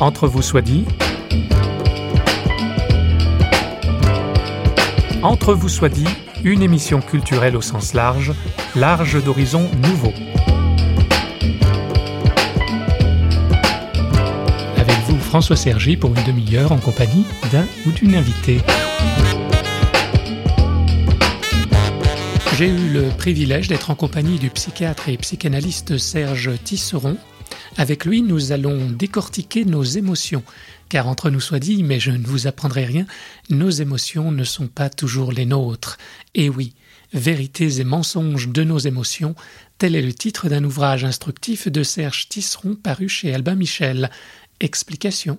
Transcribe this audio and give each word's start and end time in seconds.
Entre 0.00 0.26
vous 0.26 0.40
soit 0.40 0.62
dit. 0.62 0.86
Entre 5.22 5.52
vous 5.52 5.68
soit 5.68 5.90
dit, 5.90 6.08
une 6.42 6.62
émission 6.62 7.02
culturelle 7.02 7.54
au 7.54 7.60
sens 7.60 7.92
large, 7.92 8.32
large 8.74 9.22
d'horizons 9.22 9.68
nouveaux. 9.82 10.14
Avec 14.78 14.96
vous, 15.06 15.18
François 15.18 15.56
Sergi, 15.56 15.98
pour 15.98 16.16
une 16.16 16.24
demi-heure 16.24 16.72
en 16.72 16.78
compagnie 16.78 17.26
d'un 17.52 17.66
ou 17.86 17.90
d'une 17.90 18.14
invitée. 18.14 18.62
J'ai 22.56 22.68
eu 22.68 22.88
le 22.88 23.10
privilège 23.18 23.68
d'être 23.68 23.90
en 23.90 23.94
compagnie 23.94 24.38
du 24.38 24.48
psychiatre 24.48 25.10
et 25.10 25.18
psychanalyste 25.18 25.98
Serge 25.98 26.52
Tisseron. 26.64 27.18
Avec 27.80 28.04
lui, 28.04 28.20
nous 28.20 28.52
allons 28.52 28.90
décortiquer 28.90 29.64
nos 29.64 29.82
émotions, 29.82 30.42
car 30.90 31.08
entre 31.08 31.30
nous 31.30 31.40
soit 31.40 31.60
dit, 31.60 31.82
mais 31.82 31.98
je 31.98 32.10
ne 32.10 32.26
vous 32.26 32.46
apprendrai 32.46 32.84
rien, 32.84 33.06
nos 33.48 33.70
émotions 33.70 34.32
ne 34.32 34.44
sont 34.44 34.68
pas 34.68 34.90
toujours 34.90 35.32
les 35.32 35.46
nôtres. 35.46 35.96
Et 36.34 36.50
oui, 36.50 36.74
Vérités 37.14 37.80
et 37.80 37.84
mensonges 37.84 38.48
de 38.48 38.64
nos 38.64 38.76
émotions, 38.76 39.34
tel 39.78 39.96
est 39.96 40.02
le 40.02 40.12
titre 40.12 40.50
d'un 40.50 40.62
ouvrage 40.62 41.04
instructif 41.04 41.68
de 41.68 41.82
Serge 41.82 42.28
Tisseron 42.28 42.74
paru 42.74 43.08
chez 43.08 43.32
Albin 43.32 43.54
Michel. 43.54 44.10
Explication. 44.60 45.38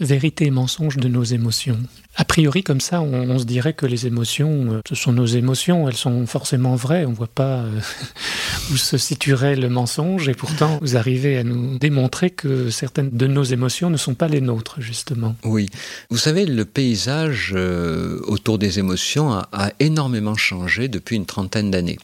Vérité 0.00 0.46
et 0.46 0.50
mensonge 0.50 0.96
de 0.96 1.08
nos 1.08 1.24
émotions. 1.24 1.78
A 2.14 2.24
priori, 2.24 2.64
comme 2.64 2.80
ça, 2.80 3.00
on, 3.00 3.38
se 3.38 3.44
dirait 3.44 3.74
que 3.74 3.86
les 3.86 4.06
émotions, 4.06 4.72
euh, 4.72 4.80
ce 4.88 4.96
sont 4.96 5.12
nos 5.12 5.26
émotions, 5.26 5.88
elles 5.88 5.96
sont 5.96 6.26
forcément 6.26 6.74
vraies. 6.74 7.04
On 7.04 7.10
ne 7.10 7.14
voit 7.14 7.28
pas 7.28 7.58
euh, 7.58 7.80
où 8.72 8.76
se 8.76 8.98
situerait 8.98 9.54
le 9.54 9.68
mensonge, 9.68 10.28
et 10.28 10.34
pourtant, 10.34 10.78
vous 10.82 10.96
arrivez 10.96 11.36
à 11.36 11.44
nous 11.44 11.78
démontrer 11.78 12.30
que 12.30 12.70
certaines 12.70 13.10
de 13.10 13.26
nos 13.28 13.44
émotions 13.44 13.88
ne 13.88 13.96
sont 13.96 14.14
pas 14.14 14.26
les 14.26 14.40
nôtres, 14.40 14.80
justement. 14.80 15.36
Oui. 15.44 15.68
Vous 16.10 16.18
savez, 16.18 16.44
le 16.44 16.64
paysage 16.64 17.52
euh, 17.54 18.20
autour 18.26 18.58
des 18.58 18.80
émotions 18.80 19.30
a 19.32 19.70
énormément 19.78 20.34
changé 20.34 20.88
depuis 20.88 21.16
une 21.16 21.26
trentaine 21.26 21.70
d'années. 21.70 21.98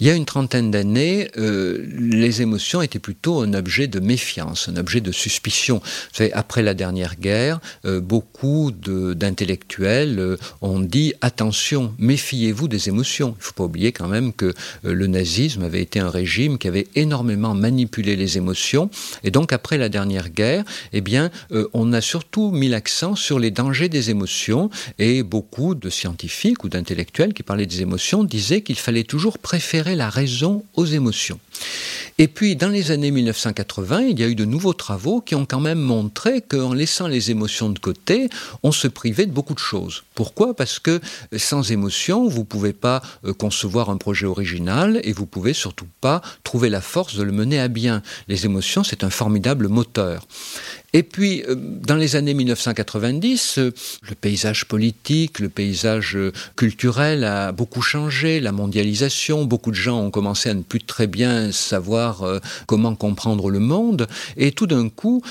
Il 0.00 0.06
y 0.06 0.10
a 0.10 0.14
une 0.14 0.24
trentaine 0.24 0.70
d'années, 0.70 1.30
euh, 1.36 1.86
les 1.96 2.42
émotions 2.42 2.82
étaient 2.82 2.98
plutôt 2.98 3.40
un 3.40 3.54
objet 3.54 3.86
de 3.86 4.00
méfiance, 4.00 4.68
un 4.68 4.76
objet 4.76 5.00
de 5.00 5.12
suspicion. 5.12 5.80
après 6.32 6.62
la 6.62 6.74
dernière 6.74 7.16
guerre, 7.16 7.60
euh, 7.84 8.00
beaucoup 8.00 8.72
d'intellectuels 8.72 10.18
euh, 10.18 10.36
ont 10.62 10.80
dit 10.80 11.14
attention, 11.20 11.94
méfiez-vous 11.98 12.66
des 12.66 12.88
émotions. 12.88 13.34
Il 13.36 13.40
ne 13.40 13.44
faut 13.44 13.52
pas 13.52 13.64
oublier 13.64 13.92
quand 13.92 14.08
même 14.08 14.32
que 14.32 14.52
le 14.82 15.06
nazisme 15.06 15.62
avait 15.62 15.82
été 15.82 16.00
un 16.00 16.10
régime 16.10 16.58
qui 16.58 16.68
avait 16.68 16.88
énormément 16.94 17.54
manipulé 17.54 18.16
les 18.16 18.36
émotions. 18.36 18.90
Et 19.22 19.30
donc 19.30 19.52
après 19.52 19.78
la 19.78 19.88
dernière 19.88 20.30
guerre, 20.30 20.64
eh 20.92 21.00
bien, 21.00 21.30
on 21.72 21.92
a 21.92 22.00
surtout 22.00 22.50
mis 22.50 22.68
l'accent 22.68 23.14
sur 23.14 23.38
les 23.38 23.50
dangers 23.50 23.88
des 23.88 24.10
émotions. 24.10 24.70
Et 24.98 25.22
beaucoup 25.22 25.74
de 25.74 25.90
scientifiques 25.90 26.64
ou 26.64 26.68
d'intellectuels 26.68 27.34
qui 27.34 27.42
parlaient 27.42 27.66
des 27.66 27.82
émotions 27.82 28.24
disaient 28.24 28.62
qu'il 28.62 28.76
fallait 28.76 29.04
toujours 29.04 29.38
préférer 29.38 29.83
la 29.84 30.10
raison 30.10 30.64
aux 30.74 30.86
émotions. 30.86 31.38
Et 32.16 32.28
puis, 32.28 32.54
dans 32.54 32.68
les 32.68 32.92
années 32.92 33.10
1980, 33.10 34.02
il 34.02 34.20
y 34.20 34.22
a 34.22 34.28
eu 34.28 34.36
de 34.36 34.44
nouveaux 34.44 34.72
travaux 34.72 35.20
qui 35.20 35.34
ont 35.34 35.46
quand 35.46 35.58
même 35.58 35.80
montré 35.80 36.42
qu'en 36.42 36.72
laissant 36.72 37.08
les 37.08 37.32
émotions 37.32 37.70
de 37.70 37.78
côté, 37.80 38.28
on 38.62 38.70
se 38.70 38.86
privait 38.86 39.26
de 39.26 39.32
beaucoup 39.32 39.54
de 39.54 39.58
choses. 39.58 40.04
Pourquoi? 40.14 40.54
Parce 40.54 40.78
que 40.78 41.00
sans 41.36 41.72
émotion, 41.72 42.28
vous 42.28 42.40
ne 42.40 42.44
pouvez 42.44 42.72
pas 42.72 43.02
euh, 43.24 43.32
concevoir 43.32 43.90
un 43.90 43.96
projet 43.96 44.26
original 44.26 45.00
et 45.02 45.12
vous 45.12 45.26
pouvez 45.26 45.54
surtout 45.54 45.88
pas 46.00 46.22
trouver 46.44 46.68
la 46.68 46.80
force 46.80 47.16
de 47.16 47.24
le 47.24 47.32
mener 47.32 47.58
à 47.58 47.66
bien. 47.66 48.00
Les 48.28 48.44
émotions, 48.44 48.84
c'est 48.84 49.02
un 49.02 49.10
formidable 49.10 49.66
moteur. 49.66 50.26
Et 50.94 51.02
puis, 51.02 51.42
euh, 51.48 51.56
dans 51.56 51.96
les 51.96 52.14
années 52.14 52.34
1990, 52.34 53.58
euh, 53.58 53.72
le 54.08 54.14
paysage 54.14 54.64
politique, 54.66 55.40
le 55.40 55.48
paysage 55.48 56.16
culturel 56.56 57.24
a 57.24 57.50
beaucoup 57.50 57.82
changé, 57.82 58.38
la 58.38 58.52
mondialisation, 58.52 59.44
beaucoup 59.44 59.72
de 59.72 59.76
gens 59.76 60.00
ont 60.00 60.12
commencé 60.12 60.50
à 60.50 60.54
ne 60.54 60.62
plus 60.62 60.80
très 60.80 61.08
bien 61.08 61.50
savoir 61.50 62.22
euh, 62.22 62.38
comment 62.66 62.94
comprendre 62.94 63.50
le 63.50 63.58
monde, 63.58 64.06
et 64.36 64.52
tout 64.52 64.68
d'un 64.68 64.88
coup, 64.88 65.22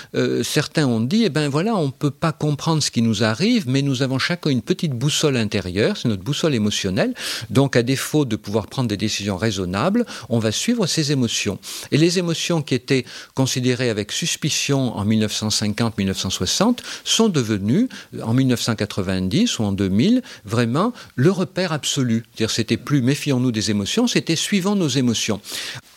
certains 0.44 0.85
ont 0.85 1.00
dit, 1.00 1.24
eh 1.24 1.29
ben 1.29 1.47
voilà, 1.47 1.75
on 1.75 1.88
ne 1.88 1.91
peut 1.91 2.12
pas 2.12 2.34
comprendre 2.34 2.84
ce 2.84 2.91
qui 2.91 3.01
nous 3.01 3.24
arrive, 3.24 3.69
mais 3.69 3.81
nous 3.81 4.01
avons 4.01 4.19
chacun 4.19 4.50
une 4.50 4.62
petite 4.62 4.91
boussole 4.91 5.38
intérieure, 5.38 5.95
c'est 5.95 6.09
notre 6.09 6.24
boussole 6.24 6.56
émotionnelle, 6.56 7.13
donc 7.50 7.78
à 7.78 7.84
défaut 7.84 8.25
de 8.25 8.35
pouvoir 8.35 8.68
prendre 8.68 8.90
des 8.90 8.97
décisions 8.97 9.38
raisonnables, 9.38 10.06
on 10.28 10.40
va 10.40 10.51
suivre 10.51 10.88
ces 10.88 11.13
émotions. 11.13 11.57
Et 11.91 11.97
les 11.97 12.19
émotions 12.19 12.62
qui 12.62 12.75
étaient 12.75 13.06
considérées 13.34 13.90
avec 13.90 14.12
suspicion 14.12 14.97
en 14.97 15.06
1950, 15.06 15.53
1950-1960 15.62 16.78
sont 17.03 17.30
devenus, 17.30 17.88
en 18.22 18.34
1990 18.34 19.59
ou 19.59 19.64
en 19.64 19.72
2000, 19.72 20.22
vraiment 20.46 20.94
le 21.16 21.31
repère 21.31 21.72
absolu. 21.72 22.24
C'est-à-dire, 22.36 22.52
c'était 22.52 22.78
plus 22.78 23.02
méfions-nous 23.02 23.52
des 23.52 23.72
émotions, 23.72 24.08
c'était 24.08 24.36
suivant 24.36 24.75
nos 24.75 24.88
émotions. 24.88 25.42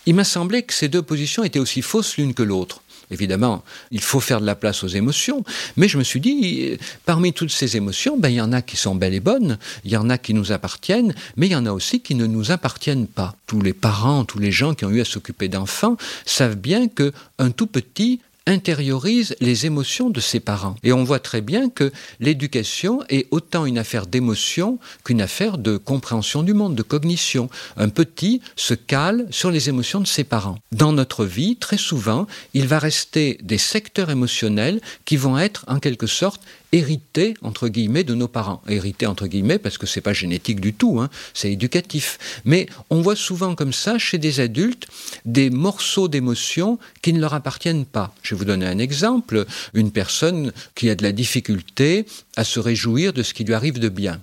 Il 0.06 0.14
m'a 0.14 0.24
semblé 0.24 0.62
que 0.62 0.74
ces 0.74 0.88
deux 0.88 1.02
positions 1.02 1.44
étaient 1.44 1.58
aussi 1.58 1.82
fausses 1.82 2.16
l'une 2.16 2.34
que 2.34 2.42
l'autre. 2.42 2.82
Évidemment, 3.10 3.62
il 3.92 4.00
faut 4.00 4.18
faire 4.18 4.40
de 4.40 4.46
la 4.46 4.56
place 4.56 4.82
aux 4.82 4.88
émotions, 4.88 5.44
mais 5.76 5.86
je 5.86 5.96
me 5.96 6.02
suis 6.02 6.20
dit, 6.20 6.76
parmi 7.04 7.32
toutes 7.32 7.52
ces 7.52 7.76
émotions, 7.76 8.16
ben, 8.18 8.30
il 8.30 8.34
y 8.34 8.40
en 8.40 8.52
a 8.52 8.62
qui 8.62 8.76
sont 8.76 8.96
belles 8.96 9.14
et 9.14 9.20
bonnes, 9.20 9.58
il 9.84 9.92
y 9.92 9.96
en 9.96 10.10
a 10.10 10.18
qui 10.18 10.34
nous 10.34 10.50
appartiennent, 10.50 11.14
mais 11.36 11.46
il 11.46 11.52
y 11.52 11.56
en 11.56 11.66
a 11.66 11.72
aussi 11.72 12.00
qui 12.00 12.16
ne 12.16 12.26
nous 12.26 12.50
appartiennent 12.50 13.06
pas. 13.06 13.36
Tous 13.46 13.60
les 13.60 13.72
parents, 13.72 14.24
tous 14.24 14.40
les 14.40 14.50
gens 14.50 14.74
qui 14.74 14.84
ont 14.84 14.90
eu 14.90 15.00
à 15.00 15.04
s'occuper 15.04 15.48
d'enfants 15.48 15.96
savent 16.24 16.56
bien 16.56 16.88
qu'un 16.88 17.50
tout 17.50 17.68
petit 17.68 18.20
intériorise 18.46 19.34
les 19.40 19.66
émotions 19.66 20.10
de 20.10 20.20
ses 20.20 20.40
parents. 20.40 20.76
Et 20.82 20.92
on 20.92 21.04
voit 21.04 21.18
très 21.18 21.40
bien 21.40 21.68
que 21.68 21.92
l'éducation 22.20 23.02
est 23.08 23.26
autant 23.30 23.66
une 23.66 23.78
affaire 23.78 24.06
d'émotion 24.06 24.78
qu'une 25.04 25.20
affaire 25.20 25.58
de 25.58 25.76
compréhension 25.76 26.42
du 26.42 26.54
monde, 26.54 26.74
de 26.74 26.82
cognition. 26.82 27.50
Un 27.76 27.88
petit 27.88 28.40
se 28.54 28.74
cale 28.74 29.26
sur 29.30 29.50
les 29.50 29.68
émotions 29.68 30.00
de 30.00 30.06
ses 30.06 30.24
parents. 30.24 30.58
Dans 30.72 30.92
notre 30.92 31.24
vie, 31.24 31.56
très 31.56 31.76
souvent, 31.76 32.26
il 32.54 32.66
va 32.66 32.78
rester 32.78 33.38
des 33.42 33.58
secteurs 33.58 34.10
émotionnels 34.10 34.80
qui 35.04 35.16
vont 35.16 35.38
être 35.38 35.64
en 35.68 35.80
quelque 35.80 36.06
sorte 36.06 36.40
hérité 36.72 37.34
entre 37.42 37.68
guillemets 37.68 38.04
de 38.04 38.14
nos 38.14 38.28
parents. 38.28 38.62
Hérité 38.68 39.06
entre 39.06 39.26
guillemets 39.26 39.58
parce 39.58 39.78
que 39.78 39.86
c'est 39.86 40.00
pas 40.00 40.12
génétique 40.12 40.60
du 40.60 40.74
tout, 40.74 41.00
hein, 41.00 41.08
c'est 41.34 41.52
éducatif. 41.52 42.18
Mais 42.44 42.66
on 42.90 43.00
voit 43.00 43.16
souvent 43.16 43.54
comme 43.54 43.72
ça 43.72 43.98
chez 43.98 44.18
des 44.18 44.40
adultes 44.40 44.86
des 45.24 45.50
morceaux 45.50 46.08
d'émotions 46.08 46.78
qui 47.02 47.12
ne 47.12 47.20
leur 47.20 47.34
appartiennent 47.34 47.86
pas. 47.86 48.14
Vais 48.36 48.38
vous 48.38 48.44
donner 48.44 48.66
un 48.66 48.78
exemple. 48.78 49.46
Une 49.74 49.90
personne 49.90 50.52
qui 50.74 50.90
a 50.90 50.94
de 50.94 51.02
la 51.02 51.12
difficulté 51.12 52.06
à 52.36 52.44
se 52.44 52.60
réjouir 52.60 53.12
de 53.12 53.22
ce 53.22 53.34
qui 53.34 53.44
lui 53.44 53.54
arrive 53.54 53.78
de 53.78 53.88
bien. 53.88 54.20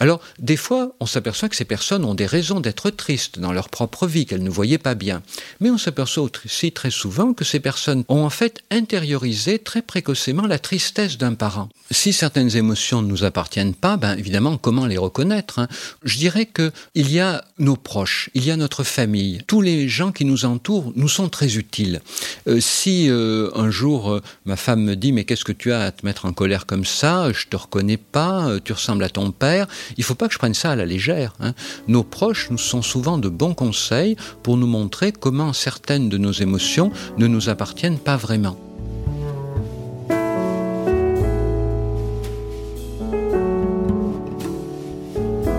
Alors 0.00 0.20
des 0.38 0.56
fois, 0.56 0.94
on 1.00 1.06
s'aperçoit 1.06 1.48
que 1.48 1.56
ces 1.56 1.64
personnes 1.64 2.04
ont 2.04 2.14
des 2.14 2.26
raisons 2.26 2.60
d'être 2.60 2.90
tristes 2.90 3.38
dans 3.38 3.52
leur 3.52 3.68
propre 3.68 4.06
vie 4.06 4.26
qu'elles 4.26 4.42
ne 4.42 4.50
voyaient 4.50 4.78
pas 4.78 4.94
bien. 4.94 5.22
Mais 5.60 5.70
on 5.70 5.78
s'aperçoit 5.78 6.24
aussi 6.44 6.72
très 6.72 6.90
souvent 6.90 7.34
que 7.34 7.44
ces 7.44 7.60
personnes 7.60 8.04
ont 8.08 8.24
en 8.24 8.30
fait 8.30 8.62
intériorisé 8.70 9.58
très 9.58 9.82
précocement 9.82 10.46
la 10.46 10.58
tristesse 10.58 11.18
d'un 11.18 11.34
parent 11.34 11.68
si 11.90 12.12
certaines 12.12 12.56
émotions 12.56 13.02
ne 13.02 13.06
nous 13.06 13.24
appartiennent 13.24 13.74
pas, 13.74 13.96
ben 13.96 14.16
évidemment, 14.18 14.56
comment 14.58 14.86
les 14.86 14.98
reconnaître 14.98 15.60
hein? 15.60 15.68
Je 16.04 16.18
dirais 16.18 16.46
que 16.46 16.72
il 16.94 17.12
y 17.12 17.20
a 17.20 17.44
nos 17.58 17.76
proches, 17.76 18.30
il 18.34 18.44
y 18.44 18.50
a 18.50 18.56
notre 18.56 18.84
famille, 18.84 19.42
tous 19.46 19.60
les 19.60 19.88
gens 19.88 20.12
qui 20.12 20.24
nous 20.24 20.44
entourent 20.44 20.92
nous 20.96 21.08
sont 21.08 21.28
très 21.28 21.56
utiles. 21.56 22.00
Euh, 22.48 22.60
si 22.60 23.08
euh, 23.08 23.50
un 23.54 23.70
jour 23.70 24.10
euh, 24.10 24.22
ma 24.44 24.56
femme 24.56 24.82
me 24.82 24.96
dit 24.96 25.12
mais 25.12 25.24
qu'est-ce 25.24 25.44
que 25.44 25.52
tu 25.52 25.72
as 25.72 25.80
à 25.80 25.92
te 25.92 26.04
mettre 26.04 26.26
en 26.26 26.32
colère 26.32 26.66
comme 26.66 26.84
ça? 26.84 27.30
Je 27.32 27.46
reconnais 27.56 27.96
pas, 27.96 28.48
tu 28.64 28.72
ressembles 28.72 29.04
à 29.04 29.08
ton 29.08 29.30
père. 29.30 29.66
Il 29.96 30.04
faut 30.04 30.14
pas 30.14 30.28
que 30.28 30.34
je 30.34 30.38
prenne 30.38 30.54
ça 30.54 30.72
à 30.72 30.76
la 30.76 30.84
légère. 30.84 31.34
Hein. 31.40 31.54
Nos 31.88 32.04
proches 32.04 32.50
nous 32.50 32.58
sont 32.58 32.82
souvent 32.82 33.18
de 33.18 33.28
bons 33.28 33.54
conseils 33.54 34.16
pour 34.42 34.56
nous 34.56 34.66
montrer 34.66 35.12
comment 35.12 35.52
certaines 35.52 36.08
de 36.08 36.18
nos 36.18 36.32
émotions 36.32 36.90
ne 37.18 37.26
nous 37.26 37.48
appartiennent 37.48 37.98
pas 37.98 38.16
vraiment. 38.16 38.56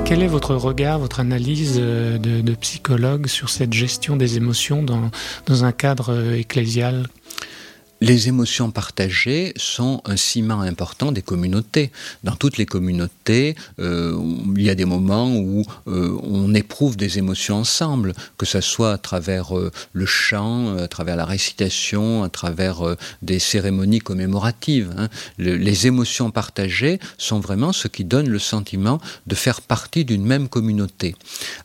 Quel 0.08 0.24
est 0.24 0.28
votre 0.28 0.56
regard, 0.56 1.00
votre 1.00 1.20
analyse 1.20 1.76
euh, 1.82 2.18
de, 2.18 2.56
psychologue 2.56 3.28
sur 3.28 3.50
cette 3.50 3.74
gestion 3.74 4.16
des 4.16 4.38
émotions 4.38 4.82
dans, 4.82 5.12
dans 5.48 5.66
un 5.66 5.74
cadre 5.74 6.14
euh, 6.14 6.40
ecclésial? 6.40 7.08
Les 8.02 8.28
émotions 8.28 8.72
partagées 8.72 9.54
sont 9.56 10.02
un 10.06 10.18
ciment 10.18 10.62
important 10.62 11.12
des 11.12 11.22
communautés. 11.22 11.92
Dans 12.24 12.36
toutes 12.36 12.58
les 12.58 12.66
communautés, 12.66 13.56
euh, 13.80 14.18
il 14.56 14.62
y 14.62 14.70
a 14.70 14.76
des 14.76 14.86
moments 14.86 15.36
où 15.36 15.64
euh, 15.88 16.18
on 16.24 16.54
éprouve 16.54 16.96
des 16.96 17.18
émotions 17.18 17.58
ensemble, 17.58 18.14
que 18.38 18.46
ce 18.46 18.62
soit 18.62 18.94
à 18.94 18.98
travers 18.98 19.58
euh, 19.58 19.72
le 19.94 20.06
chant, 20.06 20.78
à 20.78 20.88
travers 20.88 21.16
la 21.16 21.26
récitation, 21.26 22.24
à 22.24 22.30
travers 22.30 22.96
des 23.22 23.40
cérémonies 23.40 24.00
commémoratives. 24.00 24.94
Hein. 24.98 25.10
les 25.38 25.88
émotions 25.88 26.32
partagées 26.32 27.00
sont 27.18 27.40
vraiment 27.40 27.72
ce 27.74 27.88
qui 27.88 28.04
donne 28.04 28.30
le 28.30 28.40
sentiment 28.40 29.00
de 29.26 29.36
faire 29.36 29.62
partie 29.62 30.06
d'une 30.06 30.26
même 30.26 30.50
communauté. 30.50 31.16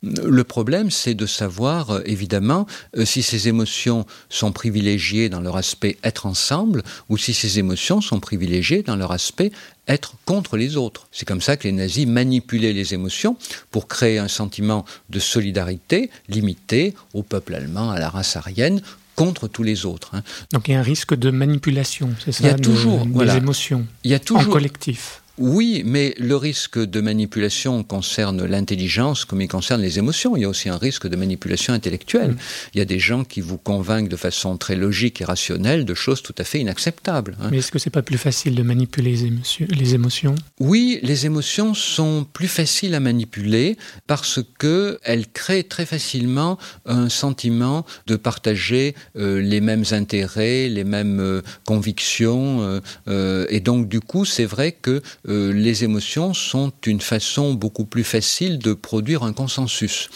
Le 0.02 0.44
problème, 0.44 0.90
c'est 0.90 1.14
de 1.14 1.26
savoir, 1.26 2.00
évidemment, 2.06 2.66
si 3.04 3.22
ces 3.22 3.48
émotions 3.48 4.06
sont 4.28 4.52
privilégiées 4.52 5.28
dans 5.28 5.40
leur 5.40 5.56
aspect 5.56 5.98
être 6.02 6.21
être 6.22 6.26
ensemble 6.26 6.82
ou 7.08 7.16
si 7.16 7.34
ces 7.34 7.58
émotions 7.58 8.00
sont 8.00 8.20
privilégiées 8.20 8.82
dans 8.82 8.96
leur 8.96 9.12
aspect 9.12 9.50
être 9.88 10.14
contre 10.24 10.56
les 10.56 10.76
autres. 10.76 11.08
C'est 11.10 11.26
comme 11.26 11.40
ça 11.40 11.56
que 11.56 11.64
les 11.64 11.72
nazis 11.72 12.06
manipulaient 12.06 12.72
les 12.72 12.94
émotions 12.94 13.36
pour 13.70 13.88
créer 13.88 14.18
un 14.18 14.28
sentiment 14.28 14.84
de 15.10 15.18
solidarité 15.18 16.10
limité 16.28 16.94
au 17.14 17.22
peuple 17.22 17.54
allemand, 17.54 17.90
à 17.90 17.98
la 17.98 18.08
race 18.08 18.36
aryenne, 18.36 18.80
contre 19.16 19.48
tous 19.48 19.62
les 19.62 19.84
autres. 19.84 20.14
Hein. 20.14 20.22
Donc 20.52 20.68
il 20.68 20.72
y 20.72 20.74
a 20.74 20.78
un 20.78 20.82
risque 20.82 21.14
de 21.14 21.30
manipulation, 21.30 22.10
c'est 22.24 22.32
ça 22.32 22.44
Il 22.44 22.46
y 22.46 22.50
a 22.50 22.54
toujours 22.54 23.04
des 23.04 23.12
voilà, 23.12 23.36
émotions 23.36 23.86
il 24.04 24.10
y 24.10 24.14
a 24.14 24.18
toujours, 24.18 24.48
en 24.48 24.52
collectif. 24.52 25.21
Oui, 25.38 25.82
mais 25.84 26.14
le 26.18 26.36
risque 26.36 26.78
de 26.78 27.00
manipulation 27.00 27.82
concerne 27.84 28.44
l'intelligence 28.44 29.24
comme 29.24 29.40
il 29.40 29.48
concerne 29.48 29.80
les 29.80 29.98
émotions. 29.98 30.36
Il 30.36 30.42
y 30.42 30.44
a 30.44 30.48
aussi 30.48 30.68
un 30.68 30.76
risque 30.76 31.06
de 31.06 31.16
manipulation 31.16 31.72
intellectuelle. 31.72 32.32
Mmh. 32.32 32.38
Il 32.74 32.78
y 32.78 32.80
a 32.80 32.84
des 32.84 32.98
gens 32.98 33.24
qui 33.24 33.40
vous 33.40 33.56
convainquent 33.56 34.08
de 34.08 34.16
façon 34.16 34.56
très 34.56 34.76
logique 34.76 35.20
et 35.20 35.24
rationnelle 35.24 35.84
de 35.84 35.94
choses 35.94 36.22
tout 36.22 36.34
à 36.38 36.44
fait 36.44 36.60
inacceptables. 36.60 37.36
Hein. 37.40 37.48
Mais 37.50 37.58
est-ce 37.58 37.72
que 37.72 37.78
c'est 37.78 37.90
pas 37.90 38.02
plus 38.02 38.18
facile 38.18 38.54
de 38.54 38.62
manipuler 38.62 39.12
les 39.12 39.24
émotions, 39.24 39.66
les 39.70 39.94
émotions? 39.94 40.34
Oui, 40.60 40.98
les 41.02 41.26
émotions 41.26 41.74
sont 41.74 42.26
plus 42.32 42.48
faciles 42.48 42.94
à 42.94 43.00
manipuler 43.00 43.76
parce 44.06 44.40
que 44.58 44.98
elles 45.02 45.26
créent 45.26 45.64
très 45.64 45.86
facilement 45.86 46.58
un 46.86 47.08
sentiment 47.08 47.86
de 48.06 48.16
partager 48.16 48.94
euh, 49.16 49.40
les 49.40 49.60
mêmes 49.60 49.84
intérêts, 49.92 50.68
les 50.68 50.84
mêmes 50.84 51.20
euh, 51.20 51.42
convictions, 51.66 52.62
euh, 52.62 52.80
euh 53.08 53.46
et 53.48 53.60
donc 53.60 53.88
du 53.88 54.00
coup, 54.00 54.24
c'est 54.24 54.44
vrai 54.44 54.72
que 54.72 55.02
euh, 55.28 55.52
les 55.52 55.84
émotions 55.84 56.34
sont 56.34 56.72
une 56.86 57.00
façon 57.00 57.54
beaucoup 57.54 57.84
plus 57.84 58.04
facile 58.04 58.58
de 58.58 58.74
produire 58.74 59.22
un 59.22 59.32
consensus. 59.32 60.10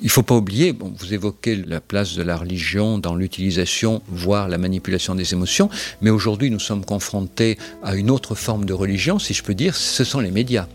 Il 0.00 0.06
ne 0.06 0.10
faut 0.10 0.22
pas 0.22 0.36
oublier, 0.36 0.74
vous 0.80 1.12
évoquez 1.12 1.56
la 1.56 1.80
place 1.80 2.14
de 2.14 2.22
la 2.22 2.36
religion 2.36 2.96
dans 2.96 3.14
l'utilisation, 3.14 4.00
voire 4.08 4.48
la 4.48 4.56
manipulation 4.56 5.14
des 5.14 5.34
émotions, 5.34 5.68
mais 6.00 6.08
aujourd'hui 6.08 6.50
nous 6.50 6.60
sommes 6.60 6.86
confrontés 6.86 7.58
à 7.82 7.94
une 7.96 8.10
autre 8.10 8.34
forme 8.34 8.64
de 8.64 8.72
religion, 8.72 9.18
si 9.18 9.34
je 9.34 9.42
peux 9.42 9.54
dire, 9.54 9.76
ce 9.76 10.04
sont 10.04 10.20
les 10.20 10.30
médias. 10.30 10.66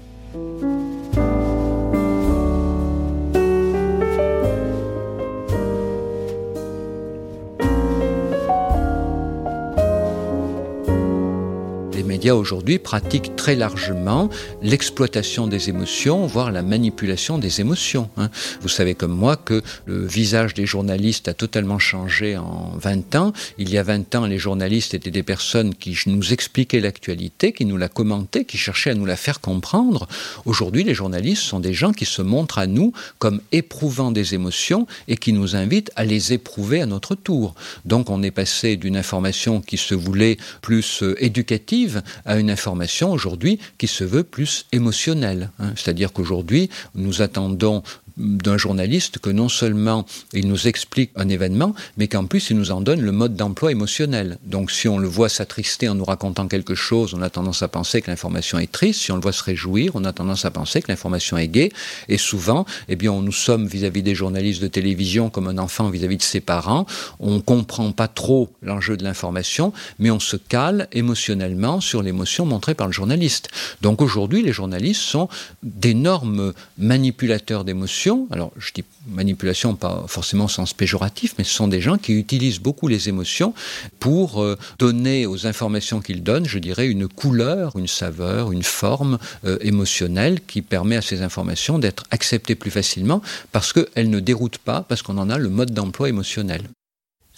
Médias 12.26 12.34
aujourd'hui 12.34 12.80
pratiquent 12.80 13.36
très 13.36 13.56
largement 13.56 14.32
l'exploitation 14.64 15.46
des 15.46 15.70
émotions, 15.70 16.26
voire 16.26 16.52
la 16.52 16.64
manipulation 16.64 17.38
des 17.38 17.62
émotions. 17.62 18.10
Hein. 18.18 18.32
Vous 18.62 18.68
savez 18.68 18.96
comme 18.96 19.12
moi 19.12 19.36
que 19.38 19.62
le 19.86 20.08
visage 20.08 20.56
des 20.56 20.66
journalistes 20.66 21.28
a 21.28 21.36
totalement 21.36 21.78
changé 21.78 22.36
en 22.36 22.72
20 22.78 23.14
ans. 23.14 23.32
Il 23.60 23.70
y 23.70 23.78
a 23.78 23.84
20 23.84 24.16
ans, 24.16 24.26
les 24.26 24.40
journalistes 24.40 24.96
étaient 24.96 25.12
des 25.12 25.22
personnes 25.22 25.76
qui 25.76 25.96
nous 26.08 26.34
expliquaient 26.34 26.80
l'actualité, 26.80 27.54
qui 27.54 27.64
nous 27.64 27.78
la 27.78 27.90
commentaient, 27.90 28.44
qui 28.44 28.58
cherchaient 28.58 28.90
à 28.90 28.96
nous 28.96 29.06
la 29.06 29.18
faire 29.18 29.40
comprendre. 29.40 30.08
Aujourd'hui, 30.46 30.84
les 30.84 30.96
journalistes 30.96 31.44
sont 31.44 31.60
des 31.60 31.76
gens 31.76 31.92
qui 31.92 32.06
se 32.06 32.24
montrent 32.24 32.58
à 32.58 32.66
nous 32.66 32.92
comme 33.20 33.40
éprouvant 33.52 34.10
des 34.10 34.34
émotions 34.34 34.88
et 35.08 35.18
qui 35.18 35.32
nous 35.32 35.56
invitent 35.56 35.92
à 35.96 36.04
les 36.04 36.34
éprouver 36.34 36.82
à 36.82 36.88
notre 36.88 37.14
tour. 37.14 37.54
Donc 37.86 38.10
on 38.10 38.24
est 38.24 38.32
passé 38.32 38.78
d'une 38.78 38.98
information 38.98 39.62
qui 39.62 39.78
se 39.78 39.94
voulait 39.94 40.38
plus 40.64 41.04
euh, 41.04 41.24
éducative 41.24 42.02
à 42.26 42.38
une 42.38 42.50
information 42.50 43.12
aujourd'hui 43.12 43.60
qui 43.78 43.88
se 43.88 44.04
veut 44.04 44.24
plus 44.24 44.66
émotionnelle. 44.72 45.50
Hein. 45.60 45.74
C'est-à-dire 45.76 46.14
qu'aujourd'hui, 46.14 46.70
nous 46.94 47.22
attendons 47.22 47.84
d'un 48.18 48.58
journaliste 48.58 49.20
que 49.20 49.30
non 49.30 49.50
seulement 49.50 50.06
il 50.34 50.48
nous 50.48 50.68
explique 50.68 51.12
un 51.16 51.30
événement, 51.30 51.76
mais 51.98 52.08
qu'en 52.08 52.26
plus 52.26 52.50
il 52.50 52.58
nous 52.58 52.72
en 52.72 52.82
donne 52.82 53.02
le 53.02 53.12
mode 53.12 53.36
d'emploi 53.36 53.72
émotionnel. 53.72 54.38
Donc 54.46 54.72
si 54.72 54.88
on 54.88 54.98
le 54.98 55.08
voit 55.08 55.30
s'attrister 55.30 55.90
en 55.90 55.96
nous 55.96 56.06
racontant 56.06 56.48
quelque 56.48 56.76
chose, 56.76 57.14
on 57.14 57.22
a 57.22 57.30
tendance 57.30 57.62
à 57.62 57.68
penser 57.68 58.02
que 58.02 58.10
l'information 58.10 58.58
est 58.58 58.72
triste. 58.72 59.02
Si 59.02 59.12
on 59.12 59.16
le 59.16 59.22
voit 59.22 59.34
se 59.34 59.44
réjouir, 59.44 59.92
on 59.96 60.06
a 60.06 60.14
tendance 60.14 60.46
à 60.46 60.52
penser 60.52 60.82
que 60.82 60.90
l'information 60.90 61.38
est 61.38 61.48
gaie. 61.48 61.72
Et 62.08 62.18
souvent, 62.18 62.66
eh 62.88 62.96
bien, 62.96 63.12
nous 63.14 63.32
sommes 63.32 63.68
vis-à-vis 63.68 64.02
-vis 64.02 64.04
des 64.04 64.16
journalistes 64.16 64.62
de 64.62 64.68
télévision 64.68 65.30
comme 65.30 65.48
un 65.48 65.58
enfant 65.58 65.90
vis-à-vis 65.90 66.16
-vis 66.16 66.20
de 66.20 66.24
ses 66.24 66.42
parents. 66.42 66.86
On 67.20 67.42
comprend 67.42 67.92
pas 67.92 68.08
trop 68.08 68.50
l'enjeu 68.62 68.98
de 68.98 69.04
l'information, 69.04 69.74
mais 70.00 70.12
on 70.12 70.20
se 70.20 70.38
cale 70.38 70.88
émotionnellement 70.92 71.82
sur 71.82 72.02
l'émotion 72.02 72.46
montrée 72.46 72.76
par 72.76 72.88
le 72.88 72.94
journaliste. 72.94 73.50
Donc 73.82 74.02
aujourd'hui, 74.02 74.42
les 74.42 74.54
journalistes 74.54 75.02
sont 75.02 75.28
d'énormes 75.64 76.54
manipulateurs 76.78 77.64
d'émotions 77.64 78.05
alors 78.32 78.52
je 78.58 78.72
dis 78.74 78.84
manipulation 79.08 79.76
pas 79.76 80.06
forcément 80.08 80.46
au 80.46 80.50
sens 80.50 80.74
péjoratif, 80.74 81.36
mais 81.38 81.44
ce 81.44 81.54
sont 81.54 81.68
des 81.68 81.82
gens 81.82 81.98
qui 81.98 82.14
utilisent 82.14 82.60
beaucoup 82.60 82.88
les 82.88 83.10
émotions 83.10 83.54
pour 84.00 84.42
euh, 84.42 84.58
donner 84.80 85.26
aux 85.26 85.48
informations 85.48 86.02
qu'ils 86.02 86.24
donnent, 86.24 86.48
je 86.48 86.60
dirais, 86.60 86.88
une 86.88 87.08
couleur, 87.08 87.76
une 87.78 87.88
saveur, 87.88 88.52
une 88.52 88.64
forme 88.64 89.18
euh, 89.46 89.58
émotionnelle 89.62 90.42
qui 90.46 90.62
permet 90.62 90.98
à 90.98 91.02
ces 91.02 91.22
informations 91.22 91.80
d'être 91.80 92.04
acceptées 92.12 92.56
plus 92.56 92.72
facilement 92.72 93.22
parce 93.52 93.74
qu'elles 93.74 94.10
ne 94.10 94.20
déroutent 94.20 94.58
pas, 94.58 94.82
parce 94.82 95.02
qu'on 95.02 95.18
en 95.18 95.30
a 95.30 95.38
le 95.38 95.50
mode 95.50 95.72
d'emploi 95.72 96.10
émotionnel. 96.10 96.64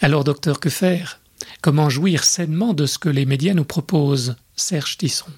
Alors 0.02 0.24
docteur, 0.24 0.60
que 0.60 0.69
faire 0.69 1.19
Comment 1.62 1.90
jouir 1.90 2.24
sainement 2.24 2.74
de 2.74 2.86
ce 2.86 2.98
que 2.98 3.10
les 3.10 3.25
médias 3.25 3.54
nous 3.54 3.64
proposent? 3.64 4.36
Serge 4.56 4.98
Tisson. 4.98 5.31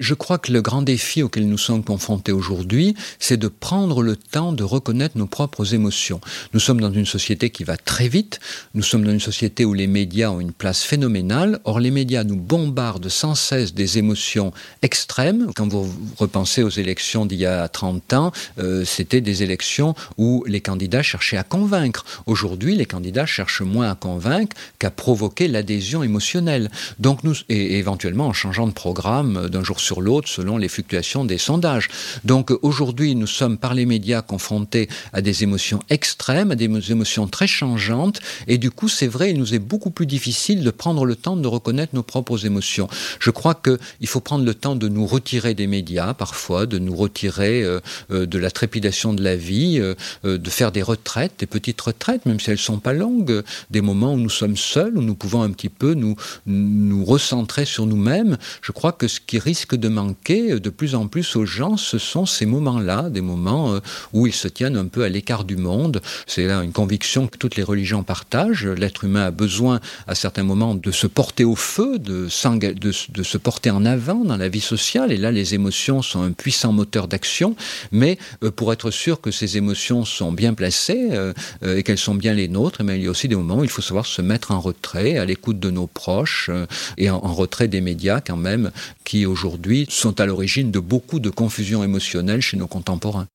Je 0.00 0.14
crois 0.14 0.38
que 0.38 0.50
le 0.50 0.60
grand 0.60 0.82
défi 0.82 1.22
auquel 1.22 1.48
nous 1.48 1.56
sommes 1.56 1.84
confrontés 1.84 2.32
aujourd'hui, 2.32 2.96
c'est 3.20 3.36
de 3.36 3.46
prendre 3.46 4.02
le 4.02 4.16
temps 4.16 4.52
de 4.52 4.64
reconnaître 4.64 5.16
nos 5.16 5.28
propres 5.28 5.72
émotions. 5.72 6.20
Nous 6.52 6.58
sommes 6.58 6.80
dans 6.80 6.92
une 6.92 7.06
société 7.06 7.50
qui 7.50 7.62
va 7.62 7.76
très 7.76 8.08
vite, 8.08 8.40
nous 8.74 8.82
sommes 8.82 9.04
dans 9.04 9.12
une 9.12 9.20
société 9.20 9.64
où 9.64 9.72
les 9.72 9.86
médias 9.86 10.30
ont 10.30 10.40
une 10.40 10.50
place 10.50 10.82
phénoménale, 10.82 11.60
or 11.62 11.78
les 11.78 11.92
médias 11.92 12.24
nous 12.24 12.34
bombardent 12.34 13.08
sans 13.08 13.36
cesse 13.36 13.72
des 13.72 13.96
émotions 13.96 14.52
extrêmes. 14.82 15.52
Quand 15.54 15.68
vous 15.68 15.88
repensez 16.16 16.64
aux 16.64 16.70
élections 16.70 17.24
d'il 17.24 17.38
y 17.38 17.46
a 17.46 17.68
30 17.68 18.14
ans, 18.14 18.32
euh, 18.58 18.84
c'était 18.84 19.20
des 19.20 19.44
élections 19.44 19.94
où 20.18 20.42
les 20.48 20.60
candidats 20.60 21.04
cherchaient 21.04 21.36
à 21.36 21.44
convaincre. 21.44 22.04
Aujourd'hui, 22.26 22.74
les 22.74 22.86
candidats 22.86 23.26
cherchent 23.26 23.62
moins 23.62 23.92
à 23.92 23.94
convaincre 23.94 24.56
qu'à 24.80 24.90
provoquer 24.90 25.46
l'adhésion 25.46 26.02
émotionnelle. 26.02 26.68
Donc 26.98 27.22
nous, 27.22 27.36
et 27.48 27.78
éventuellement 27.78 28.26
en 28.26 28.32
changeant 28.32 28.66
de 28.66 28.72
programme 28.72 29.48
d'un 29.48 29.62
jour 29.62 29.78
sur 29.84 30.00
l'autre 30.00 30.28
selon 30.28 30.56
les 30.56 30.68
fluctuations 30.68 31.24
des 31.24 31.38
sondages. 31.38 31.88
Donc 32.24 32.50
aujourd'hui, 32.62 33.14
nous 33.14 33.26
sommes 33.26 33.58
par 33.58 33.74
les 33.74 33.86
médias 33.86 34.22
confrontés 34.22 34.88
à 35.12 35.20
des 35.20 35.42
émotions 35.42 35.80
extrêmes, 35.90 36.50
à 36.50 36.56
des 36.56 36.70
émotions 36.90 37.28
très 37.28 37.46
changeantes, 37.46 38.20
et 38.48 38.58
du 38.58 38.70
coup, 38.70 38.88
c'est 38.88 39.06
vrai, 39.06 39.30
il 39.30 39.38
nous 39.38 39.54
est 39.54 39.58
beaucoup 39.58 39.90
plus 39.90 40.06
difficile 40.06 40.64
de 40.64 40.70
prendre 40.70 41.04
le 41.04 41.16
temps 41.16 41.36
de 41.36 41.46
reconnaître 41.46 41.94
nos 41.94 42.02
propres 42.02 42.46
émotions. 42.46 42.88
Je 43.20 43.30
crois 43.30 43.54
qu'il 43.54 44.08
faut 44.08 44.20
prendre 44.20 44.44
le 44.44 44.54
temps 44.54 44.76
de 44.76 44.88
nous 44.88 45.06
retirer 45.06 45.54
des 45.54 45.66
médias 45.66 46.14
parfois, 46.14 46.66
de 46.66 46.78
nous 46.78 46.96
retirer 46.96 47.62
euh, 47.62 47.80
euh, 48.10 48.26
de 48.26 48.38
la 48.38 48.50
trépidation 48.50 49.12
de 49.12 49.22
la 49.22 49.36
vie, 49.36 49.78
euh, 49.80 50.38
de 50.38 50.50
faire 50.50 50.72
des 50.72 50.82
retraites, 50.82 51.32
des 51.38 51.46
petites 51.46 51.80
retraites, 51.80 52.24
même 52.26 52.40
si 52.40 52.50
elles 52.50 52.58
sont 52.58 52.78
pas 52.78 52.92
longues, 52.92 53.42
des 53.70 53.80
moments 53.80 54.14
où 54.14 54.18
nous 54.18 54.30
sommes 54.30 54.56
seuls, 54.56 54.96
où 54.96 55.02
nous 55.02 55.14
pouvons 55.14 55.42
un 55.42 55.50
petit 55.50 55.68
peu 55.68 55.94
nous, 55.94 56.16
nous 56.46 57.04
recentrer 57.04 57.64
sur 57.64 57.86
nous-mêmes. 57.86 58.38
Je 58.62 58.72
crois 58.72 58.92
que 58.92 59.08
ce 59.08 59.20
qui 59.20 59.38
risque 59.38 59.73
de 59.76 59.88
manquer 59.88 60.58
de 60.60 60.70
plus 60.70 60.94
en 60.94 61.08
plus 61.08 61.36
aux 61.36 61.46
gens, 61.46 61.76
ce 61.76 61.98
sont 61.98 62.26
ces 62.26 62.46
moments-là, 62.46 63.10
des 63.10 63.20
moments 63.20 63.74
euh, 63.74 63.80
où 64.12 64.26
ils 64.26 64.32
se 64.32 64.48
tiennent 64.48 64.76
un 64.76 64.86
peu 64.86 65.04
à 65.04 65.08
l'écart 65.08 65.44
du 65.44 65.56
monde. 65.56 66.00
C'est 66.26 66.46
là 66.46 66.62
une 66.62 66.72
conviction 66.72 67.26
que 67.26 67.38
toutes 67.38 67.56
les 67.56 67.62
religions 67.62 68.02
partagent. 68.02 68.66
L'être 68.66 69.04
humain 69.04 69.26
a 69.26 69.30
besoin 69.30 69.80
à 70.06 70.14
certains 70.14 70.42
moments 70.42 70.74
de 70.74 70.90
se 70.90 71.06
porter 71.06 71.44
au 71.44 71.56
feu, 71.56 71.98
de, 71.98 72.28
se 72.28 73.38
porter 73.38 73.70
en 73.70 73.84
avant 73.84 74.24
dans 74.24 74.36
la 74.36 74.48
vie 74.48 74.60
sociale. 74.60 75.12
Et 75.12 75.16
là, 75.16 75.30
les 75.30 75.54
émotions 75.54 76.02
sont 76.02 76.22
un 76.22 76.32
puissant 76.32 76.72
moteur 76.72 77.08
d'action. 77.08 77.56
Mais 77.92 78.18
euh, 78.42 78.50
pour 78.50 78.72
être 78.72 78.90
sûr 78.90 79.20
que 79.20 79.30
ces 79.30 79.56
émotions 79.56 80.04
sont 80.04 80.32
bien 80.32 80.54
placées 80.54 81.08
euh, 81.12 81.32
et 81.62 81.82
qu'elles 81.82 81.98
sont 81.98 82.14
bien 82.14 82.34
les 82.34 82.48
nôtres, 82.48 82.82
mais 82.82 82.98
il 82.98 83.04
y 83.04 83.06
a 83.06 83.10
aussi 83.10 83.28
des 83.28 83.36
moments 83.36 83.58
où 83.58 83.64
il 83.64 83.70
faut 83.70 83.82
savoir 83.82 84.06
se 84.06 84.22
mettre 84.22 84.50
en 84.50 84.60
retrait, 84.60 85.18
à 85.18 85.24
l'écoute 85.24 85.58
de 85.58 85.70
nos 85.70 85.86
proches 85.86 86.50
et 86.98 87.10
en 87.10 87.20
retrait 87.20 87.68
des 87.68 87.80
médias 87.80 88.20
quand 88.20 88.36
même, 88.36 88.70
qui 89.04 89.26
aujourd'hui 89.26 89.63
sont 89.88 90.20
à 90.20 90.26
l'origine 90.26 90.70
de 90.70 90.78
beaucoup 90.78 91.20
de 91.20 91.30
confusion 91.30 91.82
émotionnelle 91.82 92.40
chez 92.40 92.56
nos 92.56 92.66
contemporains. 92.66 93.26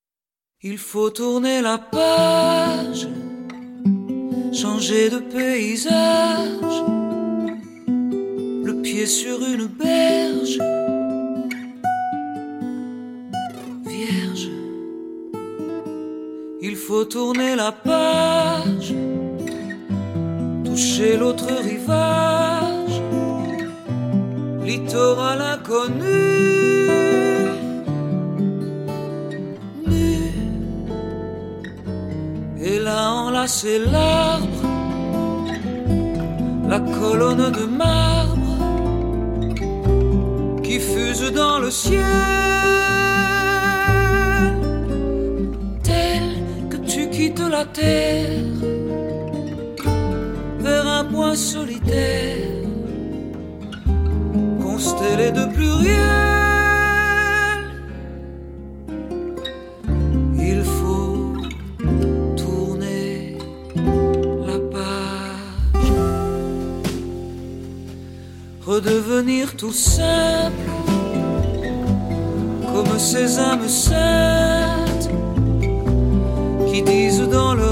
Il 0.62 0.78
faut 0.78 1.10
tourner 1.10 1.62
la 1.62 1.78
page, 1.78 3.08
changer 4.54 5.10
de 5.10 5.20
paysage, 5.20 6.78
le 8.64 8.82
pied 8.84 9.06
sur 9.06 9.38
une 9.44 9.66
berge, 9.66 10.60
vierge. 13.88 14.50
Il 16.62 16.76
faut 16.76 17.06
tourner 17.06 17.56
la 17.56 17.72
page, 17.72 18.94
toucher 20.66 21.18
l'autre 21.18 21.48
rivage 21.64 22.69
littoral 24.70 25.42
inconnu. 25.54 26.22
Nu. 29.92 30.12
Et 32.68 32.78
là 32.88 33.00
enlacer 33.26 33.80
l'arbre, 33.94 34.64
la 36.72 36.80
colonne 36.98 37.48
de 37.60 37.66
marbre 37.84 38.58
qui 40.66 40.78
fuse 40.92 41.32
dans 41.42 41.58
le 41.66 41.72
ciel, 41.72 42.06
tel 45.90 46.26
que 46.72 46.78
tu 46.92 47.02
quittes 47.10 47.48
la 47.58 47.66
terre 47.66 48.58
vers 50.66 50.88
un 51.00 51.06
point 51.06 51.36
solitaire, 51.36 52.59
de 54.80 55.46
pluriel. 55.54 56.40
devenir 68.82 69.56
tout 69.58 69.74
simple, 69.74 70.54
comme 72.72 72.98
ces 72.98 73.38
âmes 73.38 73.68
saintes 73.68 75.10
qui 76.72 76.82
disent 76.82 77.28
dans 77.28 77.56
leurs 77.56 77.69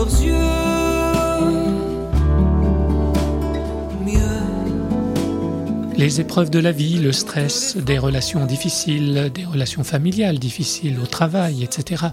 Les 5.98 6.22
épreuves 6.22 6.51
de 6.51 6.60
la 6.60 6.72
vie, 6.72 7.00
le 7.00 7.12
stress, 7.12 7.75
des 7.75 7.98
relations 7.98 8.46
difficiles, 8.46 9.32
des 9.34 9.46
relations 9.46 9.84
familiales 9.84 10.38
difficiles 10.38 11.00
au 11.00 11.08
travail, 11.08 11.63
etc. 11.63 12.06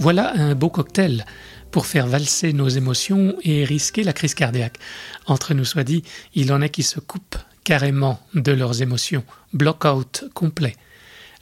Voilà 0.00 0.32
un 0.34 0.56
beau 0.56 0.70
cocktail 0.70 1.24
pour 1.70 1.86
faire 1.86 2.08
valser 2.08 2.52
nos 2.52 2.68
émotions 2.68 3.36
et 3.44 3.64
risquer 3.64 4.02
la 4.02 4.12
crise 4.12 4.34
cardiaque. 4.34 4.78
Entre 5.26 5.54
nous 5.54 5.64
soit 5.64 5.84
dit, 5.84 6.02
il 6.34 6.52
en 6.52 6.60
est 6.62 6.68
qui 6.68 6.82
se 6.82 6.98
coupent 6.98 7.38
carrément 7.62 8.18
de 8.34 8.50
leurs 8.50 8.82
émotions, 8.82 9.22
block-out 9.52 10.24
complet. 10.34 10.74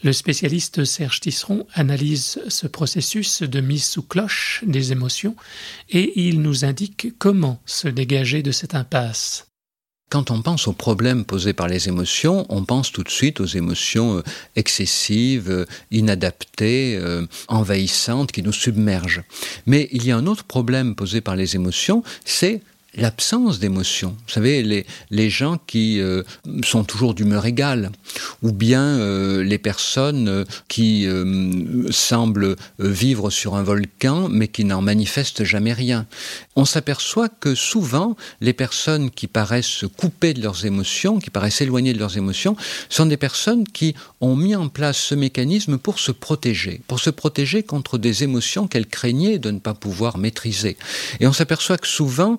Le 0.05 0.13
spécialiste 0.13 0.85
Serge 0.85 1.21
Tisseron 1.21 1.67
analyse 1.73 2.43
ce 2.49 2.67
processus 2.67 3.41
de 3.43 3.61
mise 3.63 3.87
sous 3.87 4.03
cloche 4.03 4.63
des 4.67 4.93
émotions 4.93 5.35
et 5.89 6.21
il 6.21 6.43
nous 6.43 6.67
indique 6.67 7.19
comment 7.19 7.63
se 7.65 7.89
dégager 7.89 8.43
de 8.43 8.53
cette 8.53 8.75
impasse. 8.75 9.47
Quand 10.09 10.31
on 10.31 10.41
pense 10.41 10.69
aux 10.69 10.73
problèmes 10.73 11.25
posés 11.25 11.53
par 11.53 11.67
les 11.67 11.89
émotions, 11.89 12.47
on 12.49 12.65
pense 12.65 12.93
tout 12.93 13.03
de 13.03 13.11
suite 13.11 13.41
aux 13.41 13.47
émotions 13.47 14.19
euh, 14.19 14.23
excessives, 14.55 15.51
euh, 15.51 15.67
inadaptées, 15.91 16.97
euh, 16.97 17.27
envahissantes, 17.49 18.31
qui 18.31 18.45
nous 18.45 18.53
submergent. 18.53 19.23
Mais 19.67 19.89
il 19.91 20.07
y 20.07 20.13
a 20.13 20.17
un 20.17 20.29
autre 20.29 20.45
problème 20.45 20.95
posé 20.95 21.21
par 21.21 21.35
les 21.35 21.57
émotions, 21.57 22.05
c'est 22.25 22.61
l'absence 22.97 23.59
d'émotion. 23.59 24.17
Vous 24.27 24.33
savez, 24.33 24.63
les, 24.63 24.87
les 25.11 25.31
gens 25.31 25.59
qui 25.67 26.01
euh, 26.01 26.23
sont 26.65 26.85
toujours 26.85 27.15
d'humeur 27.15 27.47
égale, 27.47 27.91
ou 28.43 28.53
bien 28.53 28.83
euh, 28.83 29.43
les 29.43 29.59
personnes 29.59 30.29
euh, 30.29 30.45
qui 30.69 31.07
semblent 31.91 32.57
vivre 32.79 33.31
sur 33.31 33.55
un 33.55 33.63
volcan, 33.63 34.29
mais 34.29 34.49
qui 34.49 34.65
n'en 34.65 34.83
manifestent 34.83 35.45
jamais 35.45 35.73
rien. 35.73 36.07
On 36.57 36.65
s'aperçoit 36.65 37.29
que 37.29 37.55
souvent, 37.55 38.17
les 38.41 38.53
personnes 38.53 39.11
qui 39.11 39.27
paraissent 39.27 39.85
coupées 39.97 40.35
de 40.35 40.43
leurs 40.43 40.65
émotions, 40.65 41.19
qui 41.19 41.31
paraissent 41.31 41.61
éloignées 41.61 41.93
de 41.93 41.99
leurs 41.99 42.17
émotions, 42.17 42.57
sont 42.89 43.07
des 43.07 43.17
personnes 43.17 43.67
qui 43.67 43.95
ont 44.21 44.37
mis 44.37 44.57
en 44.57 44.69
place 44.69 44.97
ce 44.97 45.15
mécanisme 45.15 45.79
pour 45.79 45.99
se 45.99 46.13
protéger, 46.13 46.81
pour 46.87 47.01
se 47.01 47.11
protéger 47.11 47.63
contre 47.63 47.99
des 47.99 48.25
émotions 48.25 48.67
qu'elles 48.67 48.87
craignaient 48.87 49.39
de 49.39 49.51
ne 49.51 49.59
pas 49.59 49.75
pouvoir 49.75 50.19
maîtriser. 50.19 50.77
Et 51.21 51.27
on 51.27 51.33
s'aperçoit 51.33 51.79
que 51.79 51.87
souvent, 51.87 52.39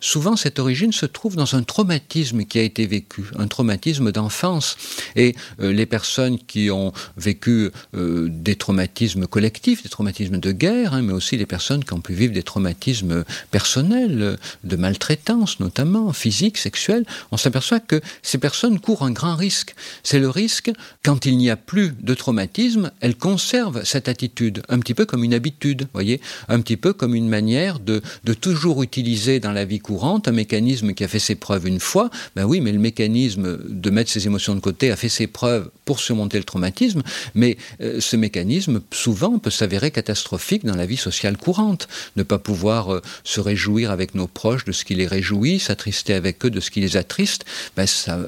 souvent 0.00 0.36
cette 0.36 0.58
origine 0.58 0.92
se 0.92 1.06
trouve 1.06 1.36
dans 1.36 1.54
un 1.54 1.62
traumatisme 1.62 2.44
qui 2.44 2.58
a 2.58 2.62
été 2.62 2.86
vécu, 2.86 3.24
un 3.38 3.46
traumatisme 3.46 4.12
d'enfance. 4.12 4.76
Et 5.16 5.34
euh, 5.60 5.72
les 5.72 5.86
personnes 5.86 6.38
qui 6.38 6.70
ont 6.70 6.92
vécu 7.16 7.70
euh, 7.94 8.28
des 8.30 8.56
traumatismes 8.56 9.26
collectifs, 9.26 9.82
des 9.82 9.88
traumatismes 9.88 10.38
de 10.38 10.52
guerre, 10.52 10.94
hein, 10.94 11.02
mais 11.02 11.12
aussi 11.12 11.36
les 11.36 11.46
personnes 11.46 11.84
qui 11.84 11.92
ont 11.92 12.00
pu 12.00 12.14
vivre 12.14 12.32
des 12.32 12.42
traumatismes 12.42 13.24
personnels, 13.50 14.38
de 14.64 14.76
maltraitance 14.76 15.60
notamment, 15.60 16.12
physique, 16.12 16.58
sexuelle, 16.58 17.04
on 17.30 17.36
s'aperçoit 17.36 17.80
que 17.80 18.00
ces 18.22 18.38
personnes 18.38 18.80
courent 18.80 19.02
un 19.02 19.10
grand 19.10 19.36
risque. 19.36 19.74
C'est 20.02 20.18
le 20.18 20.30
risque, 20.30 20.70
quand 21.02 21.26
il 21.26 21.36
n'y 21.38 21.50
a 21.50 21.56
plus 21.56 21.94
de 22.00 22.14
traumatisme, 22.14 22.90
elles 23.00 23.16
conservent 23.16 23.84
cette 23.84 24.08
attitude, 24.08 24.62
un 24.68 24.78
petit 24.78 24.94
peu 24.94 25.06
comme 25.06 25.24
une 25.24 25.34
habitude, 25.34 25.88
voyez, 25.92 26.20
un 26.48 26.60
petit 26.60 26.76
peu 26.76 26.92
comme 26.92 27.14
une 27.14 27.28
manière 27.28 27.78
de, 27.80 28.02
de 28.24 28.34
toujours 28.34 28.82
utiliser 28.82 28.97
dans 29.40 29.52
la 29.52 29.64
vie 29.64 29.78
courante, 29.78 30.28
un 30.28 30.32
mécanisme 30.32 30.92
qui 30.94 31.04
a 31.04 31.08
fait 31.08 31.18
ses 31.18 31.34
preuves 31.34 31.66
une 31.66 31.80
fois, 31.80 32.10
ben 32.36 32.44
oui, 32.44 32.60
mais 32.60 32.72
le 32.72 32.78
mécanisme 32.78 33.58
de 33.68 33.90
mettre 33.90 34.10
ses 34.10 34.26
émotions 34.26 34.54
de 34.54 34.60
côté 34.60 34.90
a 34.90 34.96
fait 34.96 35.08
ses 35.08 35.26
preuves 35.26 35.70
pour 35.84 36.00
surmonter 36.00 36.38
le 36.38 36.44
traumatisme, 36.44 37.02
mais 37.34 37.56
euh, 37.80 38.00
ce 38.00 38.16
mécanisme 38.16 38.80
souvent 38.92 39.38
peut 39.38 39.50
s'avérer 39.50 39.90
catastrophique 39.90 40.64
dans 40.64 40.76
la 40.76 40.86
vie 40.86 40.96
sociale 40.96 41.36
courante. 41.36 41.88
Ne 42.16 42.22
pas 42.22 42.38
pouvoir 42.38 42.92
euh, 42.92 43.02
se 43.24 43.40
réjouir 43.40 43.90
avec 43.90 44.14
nos 44.14 44.26
proches 44.26 44.64
de 44.64 44.72
ce 44.72 44.84
qui 44.84 44.94
les 44.94 45.06
réjouit, 45.06 45.58
s'attrister 45.58 46.14
avec 46.14 46.44
eux 46.44 46.50
de 46.50 46.60
ce 46.60 46.70
qui 46.70 46.80
les 46.80 46.96
attriste, 46.96 47.44
ben 47.76 47.86
ça 47.86 48.18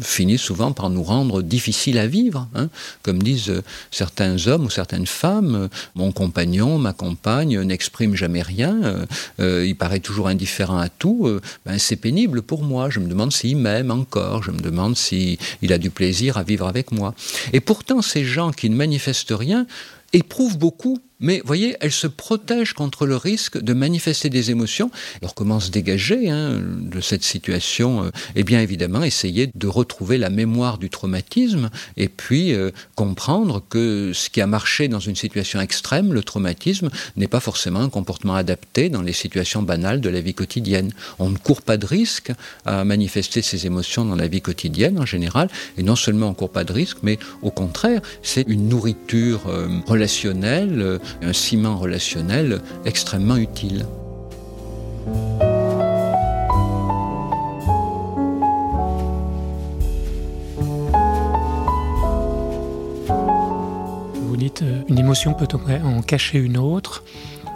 finit 0.00 0.38
souvent 0.38 0.72
par 0.72 0.90
nous 0.90 1.02
rendre 1.02 1.42
difficile 1.42 1.98
à 1.98 2.06
vivre. 2.06 2.48
Hein. 2.54 2.68
Comme 3.02 3.22
disent 3.22 3.50
euh, 3.50 3.62
certains 3.90 4.46
hommes 4.46 4.66
ou 4.66 4.70
certaines 4.70 5.06
femmes, 5.06 5.68
mon 5.94 6.12
compagnon, 6.12 6.78
ma 6.78 6.92
compagne 6.92 7.60
n'exprime 7.62 8.14
jamais 8.14 8.42
rien, 8.42 9.06
il 9.38 9.76
paraît 9.76 10.00
toujours 10.00 10.28
indifférent 10.28 10.78
à 10.78 10.88
tout, 10.88 11.26
euh, 11.26 11.40
ben 11.66 11.78
c'est 11.78 11.96
pénible 11.96 12.42
pour 12.42 12.62
moi. 12.62 12.90
Je 12.90 13.00
me 13.00 13.08
demande 13.08 13.32
s'il 13.32 13.56
m'aime 13.56 13.90
encore, 13.90 14.42
je 14.42 14.50
me 14.50 14.60
demande 14.60 14.96
s'il 14.96 15.38
a 15.70 15.78
du 15.78 15.90
plaisir 15.90 16.36
à 16.36 16.42
vivre 16.42 16.66
avec 16.66 16.92
moi. 16.92 17.14
Et 17.52 17.60
pourtant, 17.60 18.02
ces 18.02 18.24
gens 18.24 18.52
qui 18.52 18.70
ne 18.70 18.76
manifestent 18.76 19.34
rien 19.36 19.66
éprouvent 20.12 20.58
beaucoup 20.58 20.98
mais 21.22 21.40
voyez, 21.44 21.76
elle 21.80 21.92
se 21.92 22.08
protège 22.08 22.72
contre 22.72 23.06
le 23.06 23.16
risque 23.16 23.56
de 23.56 23.72
manifester 23.72 24.28
des 24.28 24.50
émotions. 24.50 24.90
Alors 25.22 25.34
comment 25.34 25.60
se 25.60 25.70
dégager 25.70 26.28
hein, 26.28 26.60
de 26.60 27.00
cette 27.00 27.22
situation 27.22 28.10
Eh 28.34 28.42
bien 28.42 28.60
évidemment, 28.60 29.04
essayer 29.04 29.48
de 29.54 29.68
retrouver 29.68 30.18
la 30.18 30.30
mémoire 30.30 30.78
du 30.78 30.90
traumatisme 30.90 31.70
et 31.96 32.08
puis 32.08 32.52
euh, 32.52 32.72
comprendre 32.96 33.62
que 33.68 34.10
ce 34.12 34.30
qui 34.30 34.40
a 34.40 34.48
marché 34.48 34.88
dans 34.88 34.98
une 34.98 35.14
situation 35.14 35.60
extrême, 35.60 36.12
le 36.12 36.24
traumatisme, 36.24 36.90
n'est 37.16 37.28
pas 37.28 37.38
forcément 37.38 37.80
un 37.80 37.88
comportement 37.88 38.34
adapté 38.34 38.88
dans 38.88 39.02
les 39.02 39.12
situations 39.12 39.62
banales 39.62 40.00
de 40.00 40.08
la 40.08 40.20
vie 40.20 40.34
quotidienne. 40.34 40.90
On 41.20 41.30
ne 41.30 41.38
court 41.38 41.62
pas 41.62 41.76
de 41.76 41.86
risque 41.86 42.32
à 42.64 42.82
manifester 42.82 43.42
ses 43.42 43.64
émotions 43.64 44.04
dans 44.04 44.16
la 44.16 44.26
vie 44.26 44.40
quotidienne 44.40 44.98
en 44.98 45.06
général, 45.06 45.48
et 45.78 45.84
non 45.84 45.94
seulement 45.94 46.26
on 46.26 46.30
ne 46.30 46.34
court 46.34 46.50
pas 46.50 46.64
de 46.64 46.72
risque, 46.72 46.98
mais 47.04 47.20
au 47.42 47.52
contraire, 47.52 48.00
c'est 48.22 48.44
une 48.48 48.68
nourriture 48.68 49.42
euh, 49.46 49.68
euh, 50.82 50.98
un 51.22 51.32
ciment 51.32 51.76
relationnel 51.76 52.60
extrêmement 52.84 53.36
utile. 53.36 53.86
Vous 64.16 64.36
dites 64.36 64.62
euh, 64.62 64.82
une 64.88 64.98
émotion 64.98 65.34
peut 65.34 65.46
en 65.84 66.02
cacher 66.02 66.38
une 66.38 66.56
autre. 66.56 67.04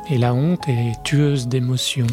Et 0.09 0.19
la 0.19 0.35
honte 0.35 0.69
est 0.69 0.93
tueuse 1.03 1.49
d'émotions. 1.49 2.07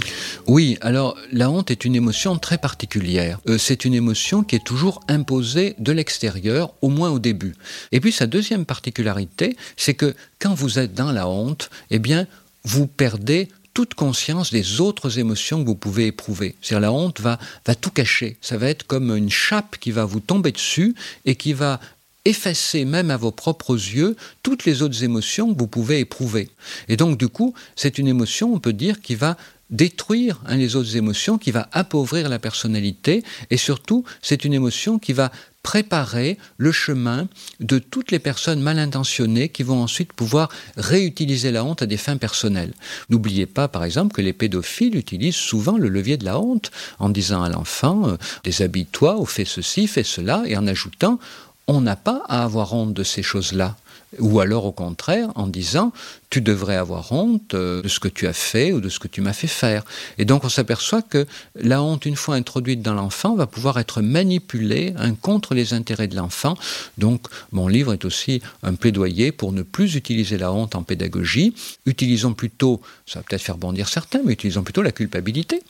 Oui, 0.47 0.79
alors 0.81 1.15
la 1.31 1.51
honte 1.51 1.69
est 1.69 1.85
une 1.85 1.95
émotion 1.95 2.39
très 2.39 2.57
particulière. 2.57 3.39
Euh, 3.47 3.59
c'est 3.59 3.85
une 3.85 3.93
émotion 3.93 4.43
qui 4.43 4.55
est 4.55 4.65
toujours 4.65 4.99
imposée 5.07 5.75
de 5.77 5.91
l'extérieur, 5.91 6.73
au 6.81 6.89
moins 6.89 7.11
au 7.11 7.19
début. 7.19 7.53
Et 7.91 7.99
puis 7.99 8.11
sa 8.11 8.25
deuxième 8.25 8.65
particularité, 8.65 9.55
c'est 9.77 9.93
que 9.93 10.15
quand 10.39 10.55
vous 10.55 10.79
êtes 10.79 10.95
dans 10.95 11.11
la 11.11 11.27
honte, 11.27 11.69
eh 11.91 11.99
bien, 11.99 12.25
vous 12.63 12.87
perdez 12.87 13.49
toute 13.75 13.93
conscience 13.93 14.51
des 14.51 14.81
autres 14.81 15.19
émotions 15.19 15.61
que 15.61 15.67
vous 15.67 15.75
pouvez 15.75 16.07
éprouver. 16.07 16.55
C'est-à-dire 16.61 16.81
la 16.81 16.91
honte 16.91 17.21
va, 17.21 17.37
va 17.67 17.75
tout 17.75 17.91
cacher. 17.91 18.37
Ça 18.41 18.57
va 18.57 18.69
être 18.69 18.87
comme 18.87 19.15
une 19.15 19.29
chape 19.29 19.77
qui 19.77 19.91
va 19.91 20.05
vous 20.05 20.19
tomber 20.19 20.51
dessus 20.51 20.95
et 21.25 21.35
qui 21.35 21.53
va 21.53 21.79
effacer 22.25 22.85
même 22.85 23.11
à 23.11 23.17
vos 23.17 23.31
propres 23.31 23.75
yeux 23.75 24.15
toutes 24.43 24.65
les 24.65 24.81
autres 24.81 25.03
émotions 25.03 25.53
que 25.53 25.59
vous 25.59 25.67
pouvez 25.67 25.99
éprouver. 25.99 26.49
Et 26.87 26.97
donc 26.97 27.17
du 27.17 27.27
coup, 27.27 27.53
c'est 27.75 27.97
une 27.97 28.07
émotion, 28.07 28.53
on 28.53 28.59
peut 28.59 28.73
dire, 28.73 29.01
qui 29.01 29.15
va 29.15 29.37
détruire 29.69 30.39
hein, 30.45 30.55
les 30.55 30.75
autres 30.75 30.95
émotions, 30.95 31.37
qui 31.37 31.51
va 31.51 31.67
appauvrir 31.71 32.29
la 32.29 32.39
personnalité, 32.39 33.23
et 33.49 33.57
surtout, 33.57 34.03
c'est 34.21 34.45
une 34.45 34.53
émotion 34.53 34.99
qui 34.99 35.13
va 35.13 35.31
préparer 35.63 36.37
le 36.57 36.73
chemin 36.73 37.27
de 37.61 37.79
toutes 37.79 38.11
les 38.11 38.19
personnes 38.19 38.61
mal 38.61 38.77
intentionnées 38.77 39.47
qui 39.47 39.63
vont 39.63 39.81
ensuite 39.81 40.11
pouvoir 40.11 40.49
réutiliser 40.75 41.51
la 41.51 41.63
honte 41.63 41.81
à 41.81 41.85
des 41.85 41.97
fins 41.97 42.17
personnelles. 42.17 42.73
N'oubliez 43.09 43.45
pas, 43.45 43.69
par 43.69 43.85
exemple, 43.85 44.13
que 44.13 44.21
les 44.21 44.33
pédophiles 44.33 44.97
utilisent 44.97 45.35
souvent 45.35 45.77
le 45.77 45.87
levier 45.87 46.17
de 46.17 46.25
la 46.25 46.37
honte 46.37 46.69
en 46.99 47.09
disant 47.09 47.43
à 47.43 47.49
l'enfant 47.49 48.09
euh, 48.09 48.17
déshabille-toi 48.43 49.17
ou 49.19 49.25
fais 49.25 49.45
ceci, 49.45 49.87
fais 49.87 50.03
cela, 50.03 50.43
et 50.45 50.57
en 50.57 50.67
ajoutant 50.67 51.17
on 51.67 51.81
n'a 51.81 51.95
pas 51.95 52.23
à 52.27 52.43
avoir 52.43 52.73
honte 52.73 52.93
de 52.93 53.03
ces 53.03 53.23
choses-là. 53.23 53.75
Ou 54.19 54.39
alors 54.39 54.65
au 54.65 54.71
contraire 54.71 55.29
en 55.35 55.47
disant 55.47 55.91
tu 56.33 56.41
devrais 56.41 56.77
avoir 56.77 57.11
honte 57.11 57.53
euh, 57.53 57.83
de 57.83 57.87
ce 57.87 57.99
que 57.99 58.07
tu 58.07 58.25
as 58.25 58.33
fait 58.33 58.71
ou 58.71 58.81
de 58.81 58.89
ce 58.89 58.97
que 58.97 59.07
tu 59.07 59.21
m'as 59.21 59.33
fait 59.33 59.45
faire. 59.45 59.85
Et 60.17 60.25
donc 60.25 60.43
on 60.43 60.49
s'aperçoit 60.49 61.03
que 61.03 61.27
la 61.53 61.83
honte, 61.83 62.07
une 62.07 62.15
fois 62.15 62.33
introduite 62.33 62.81
dans 62.81 62.95
l'enfant, 62.95 63.35
va 63.35 63.45
pouvoir 63.45 63.77
être 63.77 64.01
manipulée 64.01 64.95
hein, 64.97 65.13
contre 65.13 65.53
les 65.53 65.75
intérêts 65.75 66.07
de 66.07 66.15
l'enfant. 66.15 66.57
Donc 66.97 67.27
mon 67.51 67.67
livre 67.67 67.93
est 67.93 68.03
aussi 68.03 68.41
un 68.63 68.73
plaidoyer 68.73 69.31
pour 69.31 69.51
ne 69.51 69.61
plus 69.61 69.93
utiliser 69.93 70.39
la 70.39 70.51
honte 70.51 70.73
en 70.73 70.81
pédagogie. 70.81 71.53
Utilisons 71.85 72.33
plutôt, 72.33 72.81
ça 73.05 73.19
va 73.19 73.23
peut-être 73.29 73.43
faire 73.43 73.59
bondir 73.59 73.87
certains, 73.87 74.21
mais 74.25 74.33
utilisons 74.33 74.63
plutôt 74.63 74.81
la 74.81 74.91
culpabilité. 74.91 75.61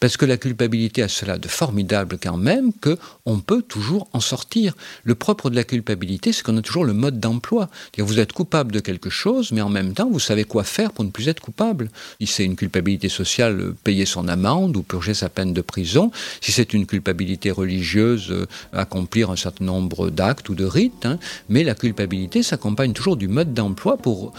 Parce 0.00 0.16
que 0.16 0.26
la 0.26 0.36
culpabilité 0.36 1.04
a 1.04 1.08
cela 1.08 1.38
de 1.38 1.46
formidable 1.46 2.18
quand 2.20 2.38
même 2.38 2.72
qu'on 2.72 3.38
peut 3.38 3.62
toujours 3.62 4.08
en 4.12 4.20
sortir. 4.20 4.74
Le 5.04 5.14
propre 5.14 5.48
de 5.48 5.54
la 5.54 5.62
culpabilité, 5.62 6.32
c'est 6.32 6.42
qu'on 6.42 6.56
a 6.56 6.62
toujours 6.62 6.84
le 6.84 6.92
mode 6.92 7.20
d'emploi. 7.20 7.70
Vous 7.96 8.18
êtes 8.18 8.32
coupable 8.32 8.72
de 8.72 8.80
quelque 8.80 9.10
chose, 9.10 9.52
mais 9.52 9.60
en 9.60 9.68
même 9.68 9.92
temps, 9.94 10.07
vous 10.10 10.20
savez 10.20 10.44
quoi 10.44 10.64
faire 10.64 10.92
pour 10.92 11.04
ne 11.04 11.10
plus 11.10 11.28
être 11.28 11.40
coupable. 11.40 11.90
Si 12.20 12.26
c'est 12.26 12.44
une 12.44 12.56
culpabilité 12.56 13.08
sociale, 13.08 13.60
euh, 13.60 13.76
payer 13.84 14.06
son 14.06 14.28
amende 14.28 14.76
ou 14.76 14.82
purger 14.82 15.14
sa 15.14 15.28
peine 15.28 15.52
de 15.52 15.60
prison. 15.60 16.10
Si 16.40 16.52
c'est 16.52 16.74
une 16.74 16.86
culpabilité 16.86 17.50
religieuse, 17.50 18.30
euh, 18.30 18.46
accomplir 18.72 19.30
un 19.30 19.36
certain 19.36 19.64
nombre 19.64 20.10
d'actes 20.10 20.48
ou 20.48 20.54
de 20.54 20.64
rites. 20.64 21.06
Hein. 21.06 21.18
Mais 21.48 21.64
la 21.64 21.74
culpabilité 21.74 22.42
s'accompagne 22.42 22.92
toujours 22.92 23.16
du 23.16 23.28
mode 23.28 23.54
d'emploi 23.54 23.96
pour 23.96 24.32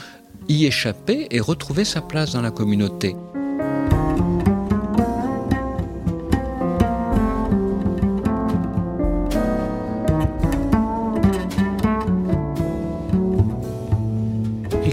y 0.47 0.65
échapper 0.65 1.27
et 1.31 1.39
retrouver 1.39 1.85
sa 1.85 2.01
place 2.01 2.33
dans 2.33 2.41
la 2.41 2.51
communauté. 2.51 3.15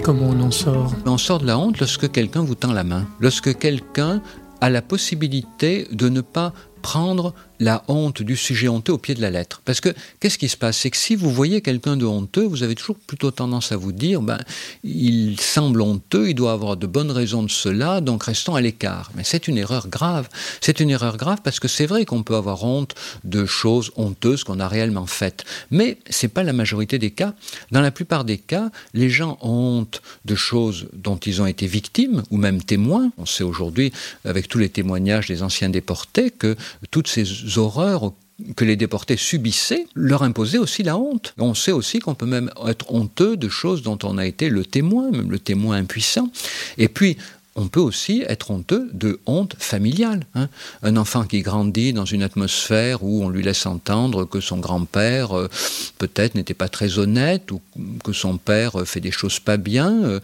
Comment 0.06 0.28
on 0.28 0.40
en 0.40 0.52
sort. 0.52 0.92
On 1.04 1.18
sort 1.18 1.40
de 1.40 1.46
la 1.46 1.58
honte 1.58 1.80
lorsque 1.80 2.08
quelqu'un 2.12 2.42
vous 2.42 2.54
tend 2.54 2.72
la 2.72 2.84
main, 2.84 3.08
lorsque 3.18 3.58
quelqu'un 3.58 4.22
a 4.60 4.70
la 4.70 4.80
possibilité 4.80 5.88
de 5.90 6.08
ne 6.08 6.20
pas 6.20 6.52
prendre 6.80 7.34
la 7.60 7.84
honte 7.88 8.22
du 8.22 8.36
sujet 8.36 8.68
honteux 8.68 8.92
au 8.92 8.98
pied 8.98 9.14
de 9.14 9.20
la 9.20 9.30
lettre. 9.30 9.62
Parce 9.64 9.80
que 9.80 9.94
qu'est-ce 10.20 10.38
qui 10.38 10.48
se 10.48 10.56
passe? 10.56 10.78
C'est 10.78 10.90
que 10.90 10.96
si 10.96 11.16
vous 11.16 11.30
voyez 11.30 11.60
quelqu'un 11.60 11.96
de 11.96 12.04
honteux, 12.04 12.44
vous 12.44 12.62
avez 12.62 12.74
toujours 12.74 12.98
plutôt 12.98 13.30
tendance 13.30 13.72
à 13.72 13.76
vous 13.76 13.92
dire, 13.92 14.20
ben, 14.20 14.38
il 14.84 15.40
semble 15.40 15.80
honteux, 15.80 16.30
il 16.30 16.34
doit 16.34 16.52
avoir 16.52 16.76
de 16.76 16.86
bonnes 16.86 17.10
raisons 17.10 17.42
de 17.42 17.50
cela, 17.50 18.00
donc 18.00 18.24
restons 18.24 18.54
à 18.54 18.60
l'écart. 18.60 19.10
Mais 19.14 19.24
c'est 19.24 19.48
une 19.48 19.58
erreur 19.58 19.88
grave. 19.88 20.28
C'est 20.60 20.80
une 20.80 20.90
erreur 20.90 21.16
grave 21.16 21.38
parce 21.42 21.60
que 21.60 21.68
c'est 21.68 21.86
vrai 21.86 22.04
qu'on 22.04 22.22
peut 22.22 22.36
avoir 22.36 22.64
honte 22.64 22.94
de 23.24 23.46
choses 23.46 23.92
honteuses 23.96 24.44
qu'on 24.44 24.60
a 24.60 24.68
réellement 24.68 25.06
faites. 25.06 25.44
Mais 25.70 25.98
c'est 26.10 26.28
pas 26.28 26.42
la 26.42 26.52
majorité 26.52 26.98
des 26.98 27.10
cas. 27.10 27.34
Dans 27.70 27.80
la 27.80 27.90
plupart 27.90 28.24
des 28.24 28.38
cas, 28.38 28.70
les 28.94 29.10
gens 29.10 29.38
ont 29.42 29.56
honte 29.56 30.02
de 30.24 30.34
choses 30.34 30.86
dont 30.92 31.16
ils 31.16 31.40
ont 31.40 31.46
été 31.46 31.66
victimes 31.66 32.22
ou 32.30 32.36
même 32.36 32.62
témoins. 32.62 33.10
On 33.16 33.26
sait 33.26 33.44
aujourd'hui, 33.44 33.92
avec 34.24 34.48
tous 34.48 34.58
les 34.58 34.68
témoignages 34.68 35.28
des 35.28 35.42
anciens 35.42 35.70
déportés, 35.70 36.30
que 36.30 36.56
toutes 36.90 37.08
ces 37.08 37.24
horreurs 37.56 38.12
que 38.54 38.64
les 38.64 38.76
déportés 38.76 39.16
subissaient 39.16 39.86
leur 39.94 40.22
imposait 40.22 40.58
aussi 40.58 40.82
la 40.82 40.98
honte. 40.98 41.34
On 41.38 41.54
sait 41.54 41.72
aussi 41.72 42.00
qu'on 42.00 42.14
peut 42.14 42.26
même 42.26 42.50
être 42.66 42.92
honteux 42.92 43.36
de 43.36 43.48
choses 43.48 43.82
dont 43.82 43.98
on 44.02 44.18
a 44.18 44.26
été 44.26 44.48
le 44.48 44.64
témoin, 44.64 45.10
même 45.10 45.30
le 45.30 45.38
témoin 45.38 45.76
impuissant. 45.76 46.30
Et 46.76 46.88
puis, 46.88 47.16
on 47.56 47.68
peut 47.68 47.80
aussi 47.80 48.22
être 48.28 48.50
honteux 48.50 48.88
de 48.92 49.18
honte 49.26 49.56
familiale. 49.58 50.26
Hein. 50.34 50.48
Un 50.82 50.96
enfant 50.96 51.24
qui 51.24 51.40
grandit 51.40 51.92
dans 51.92 52.04
une 52.04 52.22
atmosphère 52.22 53.02
où 53.02 53.24
on 53.24 53.30
lui 53.30 53.42
laisse 53.42 53.64
entendre 53.64 54.26
que 54.26 54.40
son 54.40 54.58
grand-père 54.58 55.36
euh, 55.36 55.48
peut-être 55.98 56.34
n'était 56.34 56.54
pas 56.54 56.68
très 56.68 56.98
honnête 56.98 57.50
ou 57.50 57.60
que 58.04 58.12
son 58.12 58.36
père 58.36 58.80
euh, 58.80 58.84
fait 58.84 59.00
des 59.00 59.10
choses 59.10 59.40
pas 59.40 59.56
bien, 59.56 60.04
euh, 60.04 60.20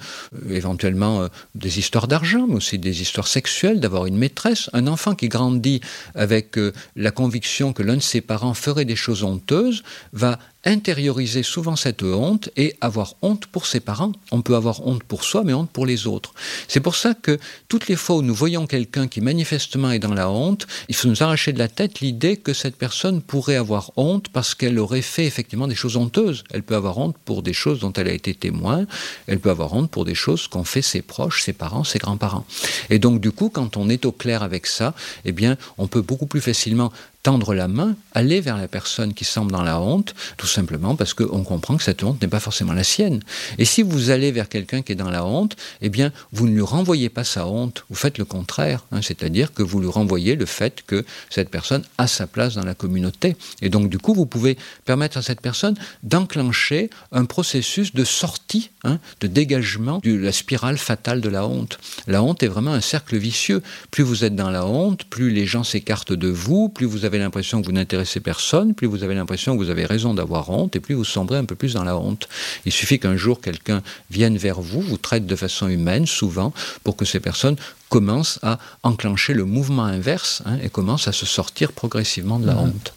éventuellement 0.50 1.28
des 1.54 1.78
histoires 1.78 2.06
d'argent, 2.06 2.46
mais 2.46 2.56
aussi 2.56 2.78
des 2.78 3.00
histoires 3.00 3.26
sexuelles, 3.26 3.80
d'avoir 3.80 4.06
une 4.06 4.16
maîtresse. 4.16 4.68
Un 4.74 4.86
enfant 4.86 5.14
qui 5.14 5.28
grandit 5.28 5.80
avec 6.14 6.58
la 6.96 7.10
conviction 7.10 7.72
que 7.72 7.82
l'un 7.82 7.96
de 7.96 8.02
ses 8.02 8.20
parents 8.20 8.54
ferait 8.54 8.84
des 8.84 8.96
choses 8.96 9.24
honteuses 9.24 9.82
va 10.12 10.38
intérioriser 10.64 11.42
souvent 11.42 11.76
cette 11.76 12.02
honte 12.02 12.50
et 12.56 12.76
avoir 12.80 13.14
honte 13.22 13.46
pour 13.46 13.66
ses 13.66 13.80
parents. 13.80 14.12
On 14.30 14.42
peut 14.42 14.54
avoir 14.54 14.86
honte 14.86 15.02
pour 15.02 15.24
soi, 15.24 15.42
mais 15.44 15.52
honte 15.52 15.70
pour 15.70 15.86
les 15.86 16.06
autres. 16.06 16.34
C'est 16.68 16.80
pour 16.80 16.94
ça 16.94 17.14
que 17.14 17.38
toutes 17.68 17.88
les 17.88 17.96
fois 17.96 18.16
où 18.16 18.22
nous 18.22 18.34
voyons 18.34 18.66
quelqu'un 18.66 19.08
qui 19.08 19.20
manifestement 19.20 19.90
est 19.90 19.98
dans 19.98 20.14
la 20.14 20.30
honte, 20.30 20.66
il 20.88 20.94
faut 20.94 21.08
nous 21.08 21.22
arracher 21.22 21.52
de 21.52 21.58
la 21.58 21.68
tête 21.68 22.00
l'idée 22.00 22.36
que 22.36 22.52
cette 22.52 22.76
personne 22.76 23.22
pourrait 23.22 23.56
avoir 23.56 23.90
honte 23.96 24.28
parce 24.28 24.54
qu'elle 24.54 24.78
aurait 24.78 25.02
fait 25.02 25.26
effectivement 25.26 25.66
des 25.66 25.74
choses 25.74 25.96
honteuses. 25.96 26.44
Elle 26.50 26.62
peut 26.62 26.76
avoir 26.76 26.98
honte 26.98 27.16
pour 27.24 27.42
des 27.42 27.52
choses 27.52 27.80
dont 27.80 27.92
elle 27.92 28.08
a 28.08 28.12
été 28.12 28.34
témoin, 28.34 28.86
elle 29.26 29.40
peut 29.40 29.50
avoir 29.50 29.72
honte 29.74 29.90
pour 29.90 30.04
des 30.04 30.14
choses 30.14 30.46
qu'ont 30.46 30.64
fait 30.64 30.82
ses 30.82 31.02
proches, 31.02 31.42
ses 31.42 31.52
parents, 31.52 31.84
ses 31.84 31.98
grands-parents. 31.98 32.46
Et 32.90 32.98
donc 32.98 33.20
du 33.20 33.32
coup, 33.32 33.48
quand 33.48 33.76
on 33.76 33.88
est 33.88 34.04
au 34.04 34.12
clair 34.12 34.42
avec 34.42 34.66
ça, 34.66 34.94
eh 35.24 35.32
bien, 35.32 35.56
on 35.78 35.88
peut 35.88 36.02
beaucoup 36.02 36.26
plus 36.26 36.40
facilement 36.40 36.92
tendre 37.22 37.54
la 37.54 37.68
main, 37.68 37.94
aller 38.12 38.40
vers 38.40 38.56
la 38.56 38.68
personne 38.68 39.14
qui 39.14 39.24
semble 39.24 39.52
dans 39.52 39.62
la 39.62 39.80
honte, 39.80 40.14
tout 40.36 40.46
simplement 40.46 40.96
parce 40.96 41.14
qu'on 41.14 41.44
comprend 41.44 41.76
que 41.76 41.82
cette 41.82 42.02
honte 42.02 42.20
n'est 42.20 42.28
pas 42.28 42.40
forcément 42.40 42.72
la 42.72 42.84
sienne. 42.84 43.22
Et 43.58 43.64
si 43.64 43.82
vous 43.82 44.10
allez 44.10 44.32
vers 44.32 44.48
quelqu'un 44.48 44.82
qui 44.82 44.92
est 44.92 44.96
dans 44.96 45.10
la 45.10 45.24
honte, 45.24 45.56
eh 45.80 45.88
bien, 45.88 46.12
vous 46.32 46.48
ne 46.48 46.54
lui 46.54 46.62
renvoyez 46.62 47.08
pas 47.08 47.24
sa 47.24 47.46
honte, 47.46 47.84
vous 47.88 47.94
faites 47.96 48.18
le 48.18 48.24
contraire, 48.24 48.84
hein, 48.90 49.00
c'est-à-dire 49.02 49.52
que 49.52 49.62
vous 49.62 49.80
lui 49.80 49.88
renvoyez 49.88 50.34
le 50.34 50.46
fait 50.46 50.82
que 50.86 51.04
cette 51.30 51.48
personne 51.48 51.84
a 51.98 52.06
sa 52.06 52.26
place 52.26 52.54
dans 52.54 52.64
la 52.64 52.74
communauté. 52.74 53.36
Et 53.60 53.68
donc, 53.68 53.88
du 53.88 53.98
coup, 53.98 54.14
vous 54.14 54.26
pouvez 54.26 54.58
permettre 54.84 55.16
à 55.16 55.22
cette 55.22 55.40
personne 55.40 55.76
d'enclencher 56.02 56.90
un 57.12 57.24
processus 57.24 57.94
de 57.94 58.04
sortie, 58.04 58.70
hein, 58.84 58.98
de 59.20 59.28
dégagement 59.28 60.00
de 60.02 60.14
la 60.14 60.32
spirale 60.32 60.78
fatale 60.78 61.20
de 61.20 61.28
la 61.28 61.46
honte. 61.46 61.78
La 62.06 62.22
honte 62.22 62.42
est 62.42 62.48
vraiment 62.48 62.72
un 62.72 62.80
cercle 62.80 63.16
vicieux. 63.16 63.62
Plus 63.90 64.02
vous 64.02 64.24
êtes 64.24 64.34
dans 64.34 64.50
la 64.50 64.66
honte, 64.66 65.04
plus 65.04 65.30
les 65.30 65.46
gens 65.46 65.64
s'écartent 65.64 66.12
de 66.12 66.28
vous, 66.28 66.68
plus 66.68 66.86
vous 66.86 67.04
avez 67.04 67.11
avez 67.12 67.22
l'impression 67.22 67.60
que 67.60 67.66
vous 67.66 67.72
n'intéressez 67.72 68.20
personne, 68.20 68.74
plus 68.74 68.86
vous 68.86 69.02
avez 69.02 69.14
l'impression 69.14 69.56
que 69.56 69.62
vous 69.62 69.70
avez 69.70 69.84
raison 69.84 70.14
d'avoir 70.14 70.48
honte, 70.50 70.74
et 70.76 70.80
plus 70.80 70.94
vous 70.94 71.04
sombrez 71.04 71.36
un 71.36 71.44
peu 71.44 71.54
plus 71.54 71.74
dans 71.74 71.84
la 71.84 71.96
honte. 71.96 72.28
Il 72.64 72.72
suffit 72.72 72.98
qu'un 72.98 73.16
jour 73.16 73.40
quelqu'un 73.40 73.82
vienne 74.10 74.36
vers 74.36 74.60
vous, 74.60 74.80
vous 74.80 74.96
traite 74.96 75.26
de 75.26 75.36
façon 75.36 75.68
humaine, 75.68 76.06
souvent, 76.06 76.54
pour 76.84 76.96
que 76.96 77.04
ces 77.04 77.20
personnes 77.20 77.56
commencent 77.90 78.38
à 78.42 78.58
enclencher 78.82 79.34
le 79.34 79.44
mouvement 79.44 79.84
inverse 79.84 80.42
hein, 80.46 80.58
et 80.62 80.70
commencent 80.70 81.08
à 81.08 81.12
se 81.12 81.26
sortir 81.26 81.72
progressivement 81.72 82.38
de 82.38 82.46
la 82.46 82.54
mmh. 82.54 82.58
honte. 82.58 82.94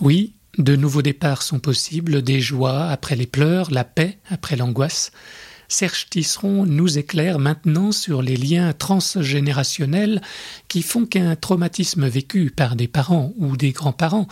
Oui, 0.00 0.32
de 0.56 0.74
nouveaux 0.74 1.02
départs 1.02 1.42
sont 1.42 1.58
possibles, 1.58 2.22
des 2.22 2.40
joies 2.40 2.86
après 2.86 3.16
les 3.16 3.26
pleurs, 3.26 3.70
la 3.70 3.84
paix 3.84 4.18
après 4.30 4.56
l'angoisse. 4.56 5.12
Serge 5.68 6.08
Tisseron 6.10 6.66
nous 6.66 6.98
éclaire 6.98 7.38
maintenant 7.38 7.92
sur 7.92 8.22
les 8.22 8.36
liens 8.36 8.72
transgénérationnels 8.72 10.22
qui 10.68 10.82
font 10.82 11.06
qu'un 11.06 11.36
traumatisme 11.36 12.06
vécu 12.06 12.50
par 12.50 12.76
des 12.76 12.88
parents 12.88 13.32
ou 13.36 13.56
des 13.56 13.72
grands-parents 13.72 14.28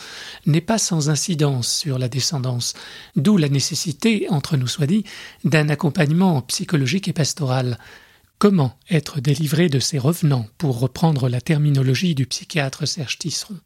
n'est 0.47 0.61
pas 0.61 0.79
sans 0.79 1.11
incidence 1.11 1.73
sur 1.73 1.99
la 1.99 2.09
descendance, 2.09 2.75
d'où 3.17 3.37
la 3.37 3.49
nécessité, 3.49 4.27
entre 4.31 4.57
nous 4.57 4.69
soit 4.69 4.87
dit, 4.87 5.05
d'un 5.45 5.69
accompagnement 5.69 6.43
psychologique 6.43 7.09
et 7.09 7.13
pastoral. 7.13 7.79
Comment 8.39 8.77
être 8.91 9.21
délivré 9.21 9.69
de 9.69 9.79
ces 9.79 9.99
revenants, 9.99 10.47
pour 10.59 10.79
reprendre 10.79 11.29
la 11.29 11.41
terminologie 11.41 12.15
du 12.15 12.27
psychiatre 12.27 12.87
Serge 12.87 13.19
Tisseron? 13.19 13.59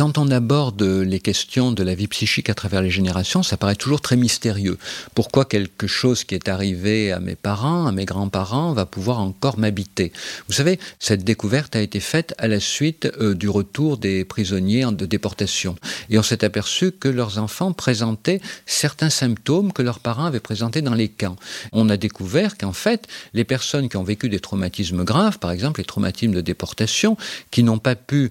Quand 0.00 0.16
on 0.16 0.30
aborde 0.30 0.82
les 0.82 1.20
questions 1.20 1.72
de 1.72 1.82
la 1.82 1.94
vie 1.94 2.06
psychique 2.06 2.48
à 2.48 2.54
travers 2.54 2.80
les 2.80 2.88
générations, 2.88 3.42
ça 3.42 3.58
paraît 3.58 3.74
toujours 3.74 4.00
très 4.00 4.16
mystérieux. 4.16 4.78
Pourquoi 5.14 5.44
quelque 5.44 5.86
chose 5.86 6.24
qui 6.24 6.34
est 6.34 6.48
arrivé 6.48 7.12
à 7.12 7.20
mes 7.20 7.36
parents, 7.36 7.84
à 7.84 7.92
mes 7.92 8.06
grands-parents, 8.06 8.72
va 8.72 8.86
pouvoir 8.86 9.20
encore 9.20 9.58
m'habiter? 9.58 10.10
Vous 10.48 10.54
savez, 10.54 10.80
cette 11.00 11.22
découverte 11.22 11.76
a 11.76 11.82
été 11.82 12.00
faite 12.00 12.32
à 12.38 12.48
la 12.48 12.60
suite 12.60 13.12
euh, 13.20 13.34
du 13.34 13.50
retour 13.50 13.98
des 13.98 14.24
prisonniers 14.24 14.86
de 14.90 15.04
déportation. 15.04 15.76
Et 16.08 16.18
on 16.18 16.22
s'est 16.22 16.46
aperçu 16.46 16.92
que 16.92 17.08
leurs 17.08 17.36
enfants 17.36 17.74
présentaient 17.74 18.40
certains 18.64 19.10
symptômes 19.10 19.70
que 19.70 19.82
leurs 19.82 20.00
parents 20.00 20.24
avaient 20.24 20.40
présentés 20.40 20.80
dans 20.80 20.94
les 20.94 21.08
camps. 21.08 21.36
On 21.72 21.90
a 21.90 21.98
découvert 21.98 22.56
qu'en 22.56 22.72
fait, 22.72 23.06
les 23.34 23.44
personnes 23.44 23.90
qui 23.90 23.98
ont 23.98 24.02
vécu 24.02 24.30
des 24.30 24.40
traumatismes 24.40 25.04
graves, 25.04 25.38
par 25.38 25.50
exemple 25.50 25.82
les 25.82 25.84
traumatismes 25.84 26.32
de 26.32 26.40
déportation, 26.40 27.18
qui 27.50 27.62
n'ont 27.62 27.78
pas 27.78 27.96
pu 27.96 28.30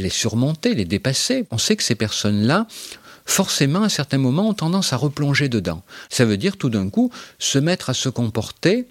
les 0.00 0.10
surmonter, 0.10 0.74
les 0.74 0.84
dépasser. 0.84 1.46
On 1.50 1.58
sait 1.58 1.76
que 1.76 1.82
ces 1.82 1.94
personnes-là, 1.94 2.66
forcément, 3.24 3.82
à 3.82 3.88
certains 3.88 4.18
moments, 4.18 4.48
ont 4.48 4.54
tendance 4.54 4.92
à 4.92 4.96
replonger 4.96 5.48
dedans. 5.48 5.82
Ça 6.08 6.24
veut 6.24 6.36
dire 6.36 6.56
tout 6.56 6.70
d'un 6.70 6.88
coup 6.88 7.10
se 7.38 7.58
mettre 7.58 7.90
à 7.90 7.94
se 7.94 8.08
comporter 8.08 8.86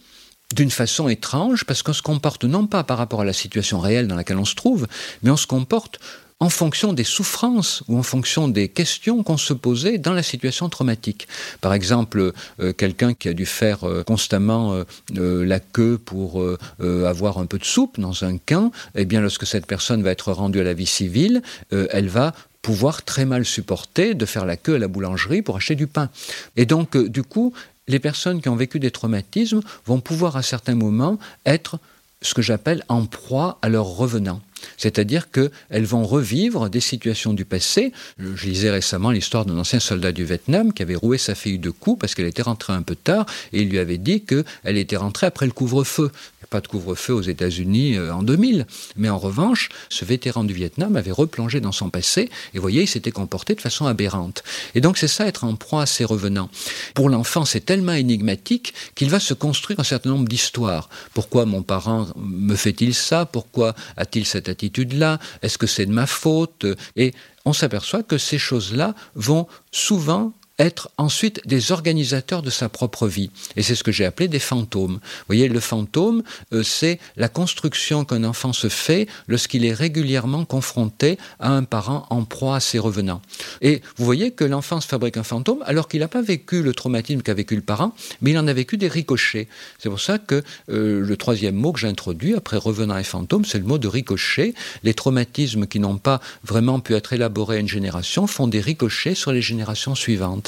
d'une 0.53 0.71
façon 0.71 1.09
étrange, 1.09 1.65
parce 1.65 1.81
qu'on 1.81 1.93
se 1.93 2.01
comporte 2.01 2.43
non 2.43 2.67
pas 2.67 2.83
par 2.83 2.97
rapport 2.97 3.21
à 3.21 3.25
la 3.25 3.33
situation 3.33 3.79
réelle 3.79 4.07
dans 4.07 4.15
laquelle 4.15 4.37
on 4.37 4.45
se 4.45 4.55
trouve, 4.55 4.87
mais 5.23 5.31
on 5.31 5.37
se 5.37 5.47
comporte 5.47 5.99
en 6.39 6.49
fonction 6.49 6.91
des 6.91 7.05
souffrances 7.05 7.83
ou 7.87 7.97
en 7.97 8.03
fonction 8.03 8.47
des 8.47 8.67
questions 8.67 9.23
qu'on 9.23 9.37
se 9.37 9.53
posait 9.53 9.97
dans 9.97 10.13
la 10.13 10.23
situation 10.23 10.67
traumatique. 10.67 11.27
Par 11.61 11.73
exemple, 11.73 12.33
euh, 12.59 12.73
quelqu'un 12.73 13.13
qui 13.13 13.29
a 13.29 13.33
dû 13.33 13.45
faire 13.45 13.85
euh, 13.85 14.03
constamment 14.03 14.83
euh, 15.15 15.45
la 15.45 15.59
queue 15.59 15.97
pour 15.97 16.43
avoir 16.79 17.37
un 17.37 17.45
peu 17.45 17.57
de 17.57 17.65
soupe 17.65 17.99
dans 17.99 18.23
un 18.23 18.37
camp, 18.37 18.71
eh 18.95 19.05
bien, 19.05 19.21
lorsque 19.21 19.45
cette 19.45 19.65
personne 19.65 20.03
va 20.03 20.11
être 20.11 20.31
rendue 20.31 20.59
à 20.59 20.63
la 20.63 20.73
vie 20.73 20.85
civile, 20.85 21.41
elle 21.71 22.07
va 22.07 22.33
pouvoir 22.61 23.03
très 23.03 23.25
mal 23.25 23.45
supporter 23.45 24.13
de 24.13 24.25
faire 24.25 24.45
la 24.45 24.57
queue 24.57 24.75
à 24.75 24.79
la 24.79 24.87
boulangerie 24.87 25.41
pour 25.41 25.55
acheter 25.55 25.75
du 25.75 25.87
pain. 25.87 26.09
Et 26.55 26.65
donc, 26.65 26.97
du 26.97 27.23
coup, 27.23 27.53
les 27.87 27.99
personnes 27.99 28.41
qui 28.41 28.49
ont 28.49 28.55
vécu 28.55 28.79
des 28.79 28.91
traumatismes 28.91 29.61
vont 29.85 29.99
pouvoir 29.99 30.35
à 30.35 30.43
certains 30.43 30.75
moments 30.75 31.17
être 31.45 31.79
ce 32.21 32.33
que 32.33 32.41
j'appelle 32.41 32.83
en 32.87 33.05
proie 33.05 33.59
à 33.61 33.69
leurs 33.69 33.85
revenants. 33.85 34.41
C'est-à-dire 34.77 35.29
qu'elles 35.31 35.85
vont 35.85 36.05
revivre 36.05 36.69
des 36.69 36.79
situations 36.79 37.33
du 37.33 37.45
passé. 37.45 37.91
Je 38.19 38.45
lisais 38.45 38.71
récemment 38.71 39.11
l'histoire 39.11 39.45
d'un 39.45 39.57
ancien 39.57 39.79
soldat 39.79 40.11
du 40.11 40.25
Vietnam 40.25 40.73
qui 40.73 40.83
avait 40.83 40.95
roué 40.95 41.17
sa 41.17 41.35
fille 41.35 41.59
de 41.59 41.69
coups 41.69 41.99
parce 41.99 42.15
qu'elle 42.15 42.27
était 42.27 42.41
rentrée 42.41 42.73
un 42.73 42.81
peu 42.81 42.95
tard 42.95 43.25
et 43.53 43.61
il 43.61 43.69
lui 43.69 43.79
avait 43.79 43.97
dit 43.97 44.21
qu'elle 44.21 44.77
était 44.77 44.97
rentrée 44.97 45.27
après 45.27 45.45
le 45.45 45.51
couvre-feu 45.51 46.11
pas 46.45 46.61
de 46.61 46.67
couvre-feu 46.67 47.13
aux 47.13 47.21
États-Unis 47.21 47.95
euh, 47.95 48.13
en 48.13 48.23
2000. 48.23 48.65
Mais 48.95 49.09
en 49.09 49.17
revanche, 49.17 49.69
ce 49.89 50.05
vétéran 50.05 50.43
du 50.43 50.53
Vietnam 50.53 50.95
avait 50.95 51.11
replongé 51.11 51.59
dans 51.59 51.71
son 51.71 51.89
passé 51.89 52.29
et, 52.53 52.59
voyez, 52.59 52.83
il 52.83 52.87
s'était 52.87 53.11
comporté 53.11 53.55
de 53.55 53.61
façon 53.61 53.85
aberrante. 53.85 54.43
Et 54.73 54.81
donc, 54.81 54.97
c'est 54.97 55.07
ça, 55.07 55.27
être 55.27 55.43
en 55.43 55.55
proie 55.55 55.83
à 55.83 55.85
ses 55.85 56.05
revenants. 56.05 56.49
Pour 56.93 57.09
l'enfant, 57.09 57.45
c'est 57.45 57.65
tellement 57.65 57.93
énigmatique 57.93 58.73
qu'il 58.95 59.09
va 59.09 59.19
se 59.19 59.33
construire 59.33 59.79
un 59.79 59.83
certain 59.83 60.09
nombre 60.09 60.27
d'histoires. 60.27 60.89
Pourquoi 61.13 61.45
mon 61.45 61.63
parent 61.63 62.07
me 62.15 62.55
fait-il 62.55 62.93
ça? 62.93 63.25
Pourquoi 63.25 63.75
a-t-il 63.97 64.25
cette 64.25 64.49
attitude-là 64.55 65.19
Est-ce 65.41 65.57
que 65.57 65.67
c'est 65.67 65.85
de 65.85 65.91
ma 65.91 66.07
faute? 66.07 66.65
Et 66.95 67.13
on 67.43 67.53
s'aperçoit 67.53 68.03
que 68.03 68.17
ces 68.17 68.37
choses-là 68.37 68.95
vont 69.15 69.47
souvent 69.71 70.33
être 70.57 70.89
ensuite 70.97 71.41
des 71.45 71.71
organisateurs 71.71 72.41
de 72.41 72.49
sa 72.49 72.69
propre 72.69 73.07
vie. 73.07 73.29
Et 73.55 73.63
c'est 73.63 73.75
ce 73.75 73.83
que 73.83 73.91
j'ai 73.91 74.05
appelé 74.05 74.27
des 74.27 74.39
fantômes. 74.39 74.93
Vous 74.93 75.25
voyez, 75.27 75.49
le 75.49 75.59
fantôme, 75.59 76.23
euh, 76.53 76.63
c'est 76.63 76.99
la 77.17 77.27
construction 77.27 78.05
qu'un 78.05 78.23
enfant 78.23 78.53
se 78.53 78.69
fait 78.69 79.07
lorsqu'il 79.27 79.65
est 79.65 79.73
régulièrement 79.73 80.45
confronté 80.45 81.17
à 81.39 81.51
un 81.51 81.63
parent 81.63 82.05
en 82.09 82.23
proie 82.23 82.57
à 82.57 82.59
ses 82.59 82.79
revenants. 82.79 83.21
Et 83.61 83.81
vous 83.97 84.05
voyez 84.05 84.31
que 84.31 84.45
l'enfant 84.45 84.79
se 84.79 84.87
fabrique 84.87 85.17
un 85.17 85.23
fantôme 85.23 85.63
alors 85.65 85.87
qu'il 85.87 85.99
n'a 85.99 86.07
pas 86.07 86.21
vécu 86.21 86.63
le 86.63 86.73
traumatisme 86.73 87.21
qu'a 87.21 87.33
vécu 87.33 87.55
le 87.55 87.61
parent, 87.61 87.93
mais 88.21 88.31
il 88.31 88.37
en 88.37 88.47
a 88.47 88.53
vécu 88.53 88.77
des 88.77 88.87
ricochets. 88.87 89.47
C'est 89.79 89.89
pour 89.89 89.99
ça 89.99 90.19
que 90.19 90.41
euh, 90.69 91.01
le 91.01 91.17
troisième 91.17 91.55
mot 91.55 91.73
que 91.73 91.79
j'ai 91.79 91.87
introduit 91.87 92.35
après 92.35 92.57
revenant 92.57 92.97
et 92.97 93.03
fantôme, 93.03 93.43
c'est 93.43 93.59
le 93.59 93.65
mot 93.65 93.77
de 93.77 93.87
ricochet. 93.87 94.53
Les 94.83 94.93
traumatismes 94.93 95.67
qui 95.67 95.79
n'ont 95.79 95.97
pas 95.97 96.21
vraiment 96.43 96.79
pu 96.79 96.95
être 96.95 97.11
élaborés 97.11 97.57
à 97.57 97.59
une 97.59 97.67
génération 97.67 98.27
font 98.27 98.47
des 98.47 98.61
ricochets 98.61 99.15
sur 99.15 99.31
les 99.31 99.41
générations 99.41 99.95
suivantes. 99.95 100.44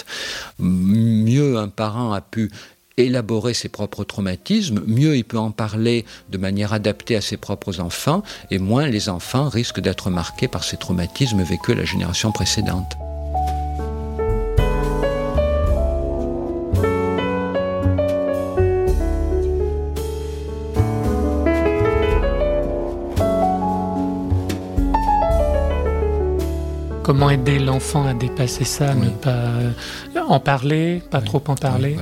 Mieux 0.59 1.57
un 1.57 1.69
parent 1.69 2.13
a 2.13 2.21
pu 2.21 2.51
élaborer 2.97 3.53
ses 3.53 3.69
propres 3.69 4.03
traumatismes, 4.03 4.81
mieux 4.87 5.15
il 5.15 5.23
peut 5.23 5.37
en 5.37 5.51
parler 5.51 6.05
de 6.29 6.37
manière 6.37 6.73
adaptée 6.73 7.15
à 7.15 7.21
ses 7.21 7.37
propres 7.37 7.79
enfants, 7.79 8.23
et 8.49 8.57
moins 8.57 8.87
les 8.87 9.07
enfants 9.07 9.49
risquent 9.49 9.81
d'être 9.81 10.09
marqués 10.09 10.47
par 10.47 10.63
ces 10.63 10.77
traumatismes 10.77 11.43
vécus 11.43 11.75
à 11.75 11.79
la 11.79 11.85
génération 11.85 12.31
précédente. 12.31 12.97
Comment 27.07 27.29
aider 27.29 27.57
l'enfant 27.57 28.05
à 28.05 28.13
dépasser 28.13 28.65
ça, 28.65 28.93
ne 28.93 29.07
pas 29.07 29.29
euh, 29.29 29.71
en 30.27 30.41
parler, 30.41 31.01
pas 31.09 31.21
trop 31.21 31.41
en 31.47 31.55
parler 31.55 31.95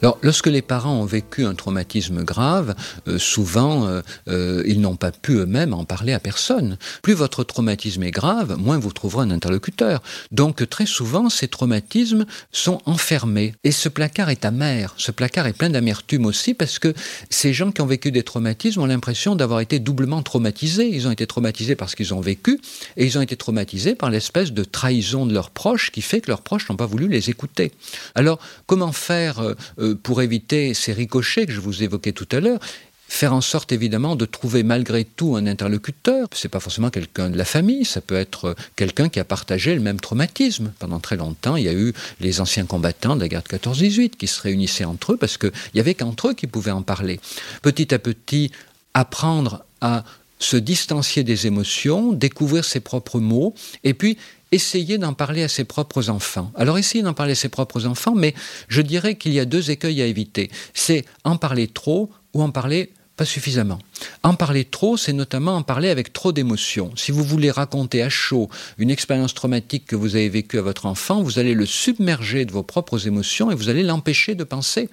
Alors, 0.00 0.16
lorsque 0.22 0.46
les 0.46 0.62
parents 0.62 0.94
ont 0.94 1.04
vécu 1.04 1.44
un 1.44 1.54
traumatisme 1.54 2.22
grave, 2.22 2.74
euh, 3.08 3.18
souvent, 3.18 3.86
euh, 4.28 4.62
ils 4.66 4.80
n'ont 4.80 4.96
pas 4.96 5.12
pu 5.12 5.32
eux-mêmes 5.32 5.74
en 5.74 5.84
parler 5.84 6.14
à 6.14 6.18
personne. 6.18 6.78
Plus 7.02 7.12
votre 7.12 7.44
traumatisme 7.44 8.02
est 8.04 8.10
grave, 8.10 8.56
moins 8.58 8.78
vous 8.78 8.90
trouverez 8.90 9.24
un 9.26 9.30
interlocuteur. 9.30 10.02
Donc, 10.30 10.66
très 10.70 10.86
souvent, 10.86 11.28
ces 11.28 11.48
traumatismes 11.48 12.24
sont 12.52 12.80
enfermés. 12.86 13.54
Et 13.64 13.70
ce 13.70 13.90
placard 13.90 14.30
est 14.30 14.46
amer. 14.46 14.94
Ce 14.96 15.10
placard 15.10 15.46
est 15.46 15.52
plein 15.52 15.68
d'amertume 15.68 16.24
aussi 16.24 16.54
parce 16.54 16.78
que 16.78 16.94
ces 17.28 17.52
gens 17.52 17.70
qui 17.70 17.82
ont 17.82 17.86
vécu 17.86 18.10
des 18.10 18.22
traumatismes 18.22 18.80
ont 18.80 18.86
l'impression 18.86 19.36
d'avoir 19.36 19.60
été 19.60 19.78
doublement 19.78 20.22
traumatisés. 20.22 20.88
Ils 20.88 21.06
ont 21.06 21.10
été 21.10 21.26
traumatisés 21.26 21.76
parce 21.76 21.94
qu'ils 21.94 22.14
ont 22.14 22.22
vécu 22.22 22.58
et 22.96 23.04
ils 23.04 23.18
ont 23.18 23.22
été 23.22 23.36
traumatisés 23.36 23.94
par 23.94 24.08
les 24.08 24.21
espèce 24.22 24.52
de 24.52 24.64
trahison 24.64 25.26
de 25.26 25.34
leurs 25.34 25.50
proches 25.50 25.90
qui 25.90 26.02
fait 26.02 26.20
que 26.20 26.30
leurs 26.30 26.42
proches 26.42 26.68
n'ont 26.68 26.76
pas 26.76 26.86
voulu 26.86 27.08
les 27.08 27.28
écouter. 27.28 27.72
Alors, 28.14 28.38
comment 28.66 28.92
faire 28.92 29.40
euh, 29.40 29.54
euh, 29.80 29.94
pour 30.00 30.22
éviter 30.22 30.74
ces 30.74 30.92
ricochets 30.92 31.46
que 31.46 31.52
je 31.52 31.60
vous 31.60 31.82
évoquais 31.82 32.12
tout 32.12 32.28
à 32.30 32.38
l'heure? 32.40 32.60
Faire 33.08 33.34
en 33.34 33.40
sorte 33.42 33.72
évidemment 33.72 34.16
de 34.16 34.24
trouver 34.24 34.62
malgré 34.62 35.04
tout 35.04 35.36
un 35.36 35.46
interlocuteur. 35.46 36.28
C'est 36.32 36.48
pas 36.48 36.60
forcément 36.60 36.88
quelqu'un 36.88 37.28
de 37.28 37.36
la 37.36 37.44
famille, 37.44 37.84
ça 37.84 38.00
peut 38.00 38.14
être 38.14 38.46
euh, 38.46 38.54
quelqu'un 38.76 39.08
qui 39.08 39.18
a 39.18 39.24
partagé 39.24 39.74
le 39.74 39.80
même 39.80 40.00
traumatisme. 40.00 40.72
Pendant 40.78 41.00
très 41.00 41.16
longtemps, 41.16 41.56
il 41.56 41.64
y 41.64 41.68
a 41.68 41.74
eu 41.74 41.92
les 42.20 42.40
anciens 42.40 42.64
combattants 42.64 43.16
de 43.16 43.20
la 43.20 43.28
guerre 43.28 43.42
de 43.42 43.56
14-18 43.56 44.10
qui 44.10 44.28
se 44.28 44.40
réunissaient 44.40 44.84
entre 44.84 45.14
eux 45.14 45.16
parce 45.16 45.36
qu'il 45.36 45.52
n'y 45.74 45.80
avait 45.80 45.94
qu'entre 45.94 46.28
eux 46.28 46.34
qui 46.34 46.46
pouvaient 46.46 46.70
en 46.70 46.82
parler. 46.82 47.20
Petit 47.60 47.92
à 47.92 47.98
petit, 47.98 48.52
apprendre 48.94 49.64
à 49.80 50.04
se 50.42 50.56
distancier 50.56 51.24
des 51.24 51.46
émotions, 51.46 52.12
découvrir 52.12 52.64
ses 52.64 52.80
propres 52.80 53.20
mots, 53.20 53.54
et 53.84 53.94
puis 53.94 54.18
essayer 54.50 54.98
d'en 54.98 55.14
parler 55.14 55.42
à 55.42 55.48
ses 55.48 55.64
propres 55.64 56.10
enfants. 56.10 56.52
Alors 56.54 56.78
essayer 56.78 57.02
d'en 57.02 57.14
parler 57.14 57.32
à 57.32 57.36
ses 57.36 57.48
propres 57.48 57.86
enfants, 57.86 58.14
mais 58.14 58.34
je 58.68 58.82
dirais 58.82 59.16
qu'il 59.16 59.32
y 59.32 59.40
a 59.40 59.44
deux 59.44 59.70
écueils 59.70 60.02
à 60.02 60.06
éviter. 60.06 60.50
C'est 60.74 61.04
en 61.24 61.36
parler 61.36 61.68
trop 61.68 62.10
ou 62.34 62.42
en 62.42 62.50
parler 62.50 62.92
pas 63.16 63.24
suffisamment. 63.24 63.78
En 64.22 64.34
parler 64.34 64.64
trop, 64.64 64.96
c'est 64.96 65.12
notamment 65.12 65.56
en 65.56 65.62
parler 65.62 65.90
avec 65.90 66.12
trop 66.12 66.32
d'émotions. 66.32 66.92
Si 66.96 67.12
vous 67.12 67.22
voulez 67.22 67.50
raconter 67.50 68.02
à 68.02 68.08
chaud 68.08 68.48
une 68.78 68.90
expérience 68.90 69.34
traumatique 69.34 69.86
que 69.86 69.96
vous 69.96 70.16
avez 70.16 70.28
vécue 70.28 70.58
à 70.58 70.62
votre 70.62 70.86
enfant, 70.86 71.22
vous 71.22 71.38
allez 71.38 71.54
le 71.54 71.66
submerger 71.66 72.44
de 72.44 72.52
vos 72.52 72.62
propres 72.62 73.06
émotions 73.06 73.50
et 73.50 73.54
vous 73.54 73.68
allez 73.68 73.82
l'empêcher 73.82 74.34
de 74.34 74.44
penser. 74.44 74.88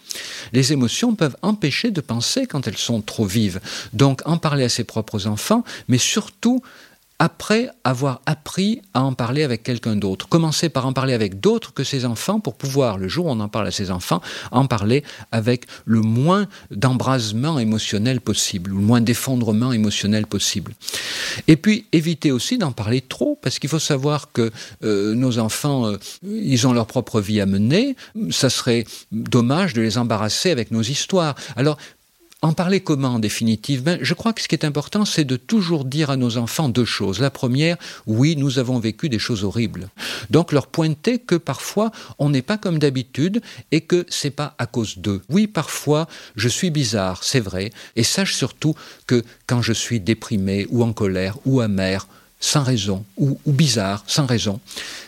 Les 0.52 0.74
émotions 0.74 1.16
peuvent 1.16 1.38
empêcher 1.42 1.92
de 1.92 2.02
penser 2.02 2.46
quand 2.46 2.68
elles 2.68 2.78
sont 2.78 3.02
trop 3.02 3.26
vives. 3.26 3.62
Donc 3.94 4.22
en 4.26 4.38
parler 4.38 4.66
à 4.66 4.70
ses 4.70 4.84
propres 4.84 5.28
enfants, 5.28 5.64
mais 5.88 5.98
surtout 5.98 6.62
après 7.20 7.70
avoir 7.84 8.22
appris 8.26 8.82
à 8.94 9.04
en 9.04 9.14
parler 9.14 9.44
avec 9.44 9.62
quelqu'un 9.62 9.98
d'autre. 9.98 10.28
Commencer 10.30 10.70
par 10.70 10.86
en 10.86 10.94
parler 10.94 11.14
avec 11.14 11.42
d'autres 11.42 11.74
que 11.74 11.84
ses 11.84 12.06
enfants 12.06 12.40
pour 12.40 12.56
pouvoir, 12.56 12.98
le 12.98 13.10
jour 13.10 13.26
où 13.26 13.30
on 13.30 13.40
en 13.42 13.50
parle 13.50 13.68
à 13.68 13.72
ses 13.72 13.92
enfants, 13.92 14.22
en 14.52 14.66
parler 14.66 15.04
avec 15.34 15.66
le 15.86 16.00
moins 16.00 16.48
d'embrasement 16.72 17.60
émotionnel 17.60 18.22
possible, 18.22 18.72
le 18.72 18.78
moins 18.78 19.02
d'effondrement 19.02 19.74
émotionnel 19.74 20.26
possible. 20.28 20.74
Et 21.48 21.58
puis 21.58 21.86
éviter 21.92 22.32
aussi 22.32 22.58
d'en 22.58 22.72
parler 22.72 23.02
trop, 23.02 23.38
parce 23.42 23.60
qu'il 23.60 23.70
faut 23.70 23.80
savoir 23.80 24.32
que 24.32 24.52
euh, 24.84 25.14
nos 25.14 25.40
enfants, 25.40 25.88
euh, 25.88 25.98
ils 26.24 26.68
ont 26.68 26.74
leur 26.74 26.88
propre 26.88 27.20
vie 27.20 27.42
à 27.42 27.46
mener, 27.46 27.98
ça 28.32 28.50
serait 28.50 28.86
dommage 29.12 29.74
de 29.74 29.82
les 29.82 29.98
embarrasser 29.98 30.52
avec 30.52 30.72
nos 30.72 30.82
histoires. 30.82 31.36
Alors 31.58 31.78
en 32.41 32.54
parler 32.54 32.80
comment 32.80 33.15
en 33.15 33.19
définitive 33.19 33.84
ben, 33.84 33.99
Je 34.02 34.13
crois 34.13 34.34
que 34.34 34.41
ce 34.41 34.47
qui 34.47 34.56
est 34.56 34.65
important, 34.65 35.04
c'est 35.04 35.25
de 35.25 35.36
toujours 35.36 35.84
dire 35.84 36.10
à 36.10 36.17
nos 36.17 36.38
enfants 36.38 36.69
deux 36.69 36.86
choses. 36.86 37.19
La 37.19 37.30
première, 37.30 37.78
oui, 38.08 38.36
nous 38.38 38.60
avons 38.60 38.80
vécu 38.80 39.10
des 39.10 39.19
choses 39.19 39.43
horribles. 39.43 39.89
Donc 40.30 40.52
leur 40.52 40.67
pointer 40.67 41.19
que 41.19 41.36
parfois 41.36 41.91
on 42.17 42.30
n'est 42.30 42.41
pas 42.41 42.58
comme 42.58 42.80
d'habitude 42.80 43.41
et 43.71 43.82
que 43.82 44.06
c'est 44.10 44.30
pas 44.30 44.56
à 44.58 44.65
cause 44.65 44.97
d'eux. 44.97 45.21
Oui, 45.30 45.47
parfois 45.47 46.08
je 46.36 46.47
suis 46.47 46.69
bizarre, 46.69 47.23
c'est 47.23 47.39
vrai, 47.39 47.71
et 47.95 48.04
sache 48.04 48.36
surtout 48.36 48.75
que 49.06 49.23
quand 49.47 49.62
je 49.62 49.73
suis 49.73 49.99
déprimé 49.99 50.65
ou 50.69 50.84
en 50.84 50.93
colère 50.93 51.38
ou 51.45 51.60
amer, 51.60 52.08
sans 52.39 52.63
raison, 52.63 53.06
ou, 53.17 53.39
ou 53.45 53.52
bizarre, 53.52 54.04
sans 54.08 54.25
raison, 54.25 54.60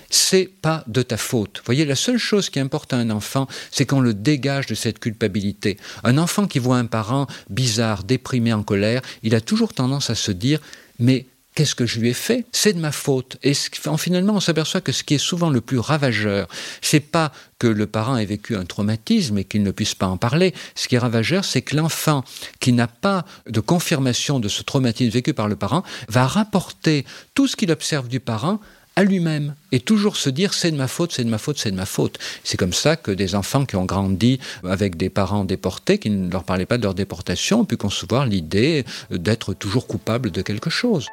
c'est 0.09 0.49
pas 0.61 0.83
de 0.87 1.01
ta 1.01 1.17
faute. 1.17 1.59
Vous 1.59 1.65
voyez, 1.65 1.85
la 1.85 1.95
seule 1.95 2.17
chose 2.17 2.49
qui 2.49 2.59
importe 2.59 2.93
à 2.93 2.97
un 2.97 3.09
enfant, 3.09 3.47
c'est 3.71 3.85
qu'on 3.85 4.01
le 4.01 4.13
dégage 4.13 4.65
de 4.65 4.75
cette 4.75 4.99
culpabilité. 4.99 5.77
Un 6.03 6.17
enfant 6.17 6.47
qui 6.47 6.59
voit 6.59 6.77
un 6.77 6.85
parent 6.85 7.27
bizarre, 7.49 8.03
déprimé, 8.03 8.51
en 8.53 8.63
colère, 8.63 9.01
il 9.23 9.35
a 9.35 9.41
toujours 9.41 9.73
tendance 9.73 10.09
à 10.09 10.15
se 10.15 10.31
dire, 10.31 10.59
mais 10.99 11.25
Qu'est-ce 11.53 11.75
que 11.75 11.85
je 11.85 11.99
lui 11.99 12.09
ai 12.09 12.13
fait? 12.13 12.45
C'est 12.53 12.71
de 12.71 12.79
ma 12.79 12.93
faute. 12.93 13.37
Et 13.43 13.53
finalement, 13.97 14.35
on 14.35 14.39
s'aperçoit 14.39 14.79
que 14.79 14.93
ce 14.93 15.03
qui 15.03 15.15
est 15.15 15.17
souvent 15.17 15.49
le 15.49 15.59
plus 15.59 15.79
ravageur, 15.79 16.47
c'est 16.81 17.01
pas 17.01 17.33
que 17.59 17.67
le 17.67 17.87
parent 17.87 18.15
ait 18.15 18.25
vécu 18.25 18.55
un 18.55 18.63
traumatisme 18.63 19.37
et 19.37 19.43
qu'il 19.43 19.61
ne 19.61 19.71
puisse 19.71 19.93
pas 19.93 20.07
en 20.07 20.15
parler. 20.15 20.53
Ce 20.75 20.87
qui 20.87 20.95
est 20.95 20.99
ravageur, 20.99 21.43
c'est 21.43 21.61
que 21.61 21.75
l'enfant 21.75 22.23
qui 22.61 22.71
n'a 22.71 22.87
pas 22.87 23.25
de 23.47 23.59
confirmation 23.59 24.39
de 24.39 24.47
ce 24.47 24.63
traumatisme 24.63 25.11
vécu 25.11 25.33
par 25.33 25.49
le 25.49 25.57
parent 25.57 25.83
va 26.07 26.25
rapporter 26.25 27.05
tout 27.35 27.47
ce 27.47 27.57
qu'il 27.57 27.71
observe 27.71 28.07
du 28.07 28.21
parent 28.21 28.61
à 28.95 29.03
lui-même 29.03 29.55
et 29.71 29.79
toujours 29.79 30.15
se 30.17 30.29
dire 30.29 30.53
c'est 30.53 30.71
de 30.71 30.77
ma 30.77 30.87
faute, 30.87 31.11
c'est 31.11 31.23
de 31.23 31.29
ma 31.29 31.37
faute, 31.37 31.57
c'est 31.57 31.71
de 31.71 31.75
ma 31.75 31.85
faute. 31.85 32.17
C'est 32.45 32.57
comme 32.57 32.73
ça 32.73 32.95
que 32.95 33.11
des 33.11 33.35
enfants 33.35 33.65
qui 33.65 33.75
ont 33.75 33.85
grandi 33.85 34.39
avec 34.63 34.95
des 34.95 35.09
parents 35.09 35.43
déportés, 35.43 35.97
qui 35.97 36.09
ne 36.09 36.31
leur 36.31 36.45
parlaient 36.45 36.65
pas 36.65 36.77
de 36.77 36.83
leur 36.83 36.93
déportation, 36.93 37.61
ont 37.61 37.65
pu 37.65 37.77
concevoir 37.77 38.25
l'idée 38.25 38.85
d'être 39.09 39.53
toujours 39.53 39.87
coupable 39.87 40.31
de 40.31 40.41
quelque 40.41 40.69
chose. 40.69 41.07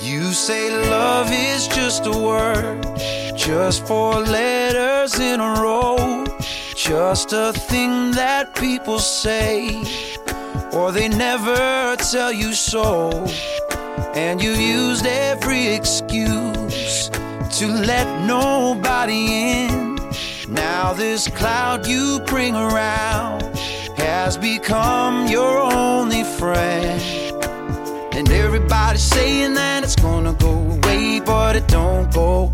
You 0.00 0.32
say 0.32 0.70
love 0.90 1.28
is 1.30 1.68
just 1.68 2.06
a 2.06 2.10
word, 2.10 2.84
just 3.36 3.86
four 3.86 4.14
letters 4.20 5.18
in 5.20 5.40
a 5.40 5.60
row, 5.62 6.26
just 6.74 7.32
a 7.32 7.52
thing 7.52 8.10
that 8.12 8.54
people 8.56 8.98
say, 8.98 9.84
or 10.72 10.90
they 10.90 11.08
never 11.08 11.96
tell 11.96 12.32
you 12.32 12.54
so. 12.54 13.24
And 14.14 14.42
you 14.42 14.50
used 14.50 15.06
every 15.06 15.68
excuse 15.68 17.08
to 17.58 17.66
let 17.68 18.26
nobody 18.26 19.26
in. 19.66 19.96
Now 20.48 20.92
this 20.92 21.28
cloud 21.28 21.86
you 21.86 22.20
bring 22.26 22.54
around 22.56 23.42
has 23.96 24.36
become 24.36 25.28
your 25.28 25.58
only 25.58 26.24
friend. 26.24 27.23
And 28.16 28.30
everybody's 28.30 29.02
saying 29.02 29.54
that 29.54 29.82
it's 29.82 29.96
gonna 29.96 30.34
go 30.34 30.52
away, 30.52 31.20
but 31.20 31.56
it 31.56 31.66
don't 31.66 32.12
go. 32.14 32.52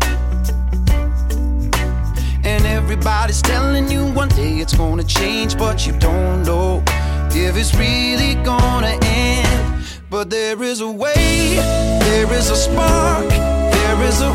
And 2.43 2.65
everybody's 2.65 3.43
telling 3.43 3.87
you 3.91 4.05
one 4.07 4.29
day 4.29 4.57
it's 4.57 4.73
gonna 4.73 5.03
change, 5.03 5.55
but 5.59 5.85
you 5.85 5.93
don't 5.99 6.41
know 6.43 6.83
if 7.29 7.55
it's 7.55 7.75
really 7.75 8.33
gonna 8.43 8.97
end. 9.03 9.85
But 10.09 10.31
there 10.31 10.61
is 10.63 10.81
a 10.81 10.89
way, 10.89 11.55
there 12.01 12.33
is 12.33 12.49
a 12.49 12.55
spark, 12.55 13.29
there 13.29 14.03
is 14.03 14.19
a 14.21 14.33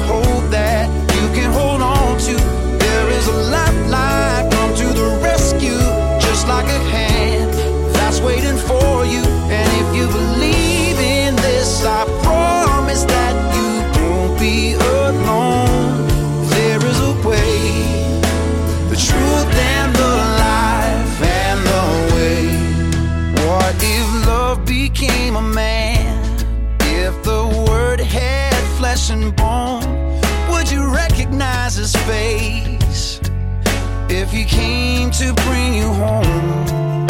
to 35.19 35.33
bring 35.49 35.73
you 35.73 35.89
home, 35.95 37.07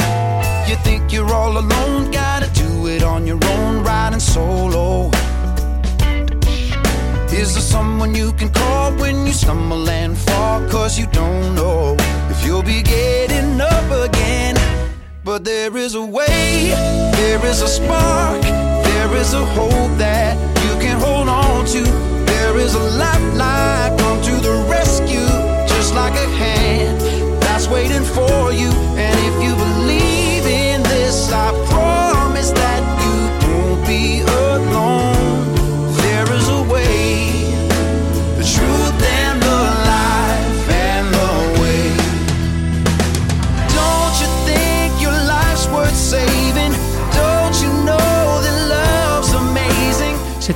you 0.69 0.77
think 0.85 1.13
you're 1.13 1.33
all 1.35 1.59
alone, 1.59 2.09
gotta 2.13 2.49
do 2.55 2.87
it 2.87 3.03
on 3.03 3.27
your 3.27 3.41
own, 3.45 3.83
riding 3.83 4.21
solo. 4.21 5.11
Is 7.33 7.55
there 7.55 7.69
someone 7.77 8.15
you 8.15 8.33
can 8.35 8.51
call 8.53 8.93
when 8.93 9.27
you 9.27 9.33
stumble 9.33 9.91
and 9.91 10.17
fall? 10.17 10.61
Cause 10.69 10.97
you 10.97 11.07
don't 11.09 11.57
know 11.57 11.97
if 12.31 12.47
you'll 12.47 12.63
be 12.63 12.81
getting 12.81 13.61
up 13.61 13.91
again. 13.91 14.55
But 15.25 15.45
there 15.45 15.77
is 15.77 15.97
a 15.97 16.05
way, 16.05 16.71
there 17.19 17.45
is 17.45 17.61
a 17.61 17.69
spark, 17.69 18.41
there 18.43 19.17
is 19.17 19.35
a 19.35 19.45
hope 19.45 19.99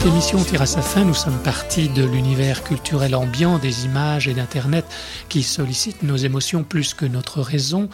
Cette 0.00 0.12
émission 0.12 0.42
tire 0.42 0.62
à 0.62 0.66
sa 0.66 0.80
fin. 0.80 1.04
Nous 1.04 1.12
sommes 1.12 1.42
partis 1.42 1.90
de 1.90 2.02
l'univers 2.02 2.64
culturel 2.64 3.14
ambiant, 3.14 3.58
des 3.58 3.84
images 3.84 4.28
et 4.28 4.32
d'Internet 4.32 4.86
qui 5.28 5.42
sollicitent 5.42 6.02
nos 6.02 6.16
émotions 6.16 6.64
plus 6.64 6.94
que 6.94 7.04
notre 7.04 7.42
raison, 7.42 7.90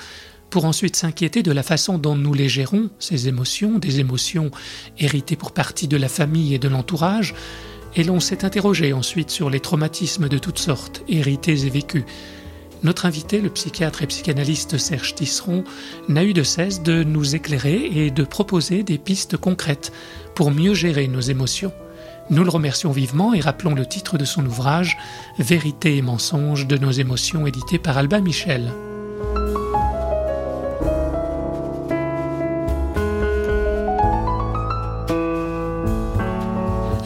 pour 0.49 0.66
ensuite 0.66 0.95
s'inquiéter 0.95 1.42
de 1.42 1.51
la 1.51 1.64
façon 1.64 1.99
dont 1.99 2.14
nous 2.14 2.33
les 2.33 2.49
gérons, 2.49 2.90
ces 3.01 3.27
émotions, 3.27 3.81
des 3.81 3.99
émotions 3.99 4.53
héritées 5.01 5.35
pour 5.35 5.51
partie 5.51 5.88
de 5.88 5.97
la 5.97 6.07
famille 6.07 6.55
et 6.55 6.61
de 6.61 6.69
l'entourage. 6.69 7.35
Et 7.97 8.05
l'on 8.05 8.21
s'est 8.21 8.45
interrogé 8.45 8.92
ensuite 8.92 9.31
sur 9.31 9.51
les 9.51 9.59
traumatismes 9.59 10.29
de 10.29 10.38
toutes 10.38 10.61
sortes, 10.61 11.03
hérités 11.09 11.66
et 11.66 11.71
vécus. 11.71 12.05
Notre 12.85 13.07
invité, 13.07 13.40
le 13.40 13.51
psychiatre 13.51 14.03
et 14.03 14.07
psychanalyste 14.07 14.79
Serge 14.79 15.16
Tisseron, 15.16 15.64
n'a 16.09 16.23
eu 16.23 16.35
de 16.35 16.45
cesse 16.45 16.85
de 16.85 17.03
nous 17.03 17.35
éclairer 17.35 17.90
et 17.92 18.12
de 18.12 18.23
proposer 18.23 18.85
des 18.85 18.99
pistes 18.99 19.37
concrètes 19.37 19.92
pour 20.37 20.53
mieux 20.53 20.75
gérer 20.75 21.09
nos 21.09 21.19
émotions. 21.19 21.73
Nous 22.29 22.43
le 22.43 22.51
remercions 22.51 22.91
vivement 22.91 23.35
et 23.35 23.41
rappelons 23.41 23.75
le 23.75 23.87
titre 23.87 24.19
de 24.19 24.25
son 24.25 24.45
ouvrage 24.45 24.99
Vérité 25.39 25.97
et 25.97 26.03
mensonge 26.03 26.67
de 26.67 26.77
nos 26.77 26.91
émotions 26.91 27.47
édité 27.47 27.79
par 27.79 27.99
Albin 27.99 28.21
Michel. 28.21 28.73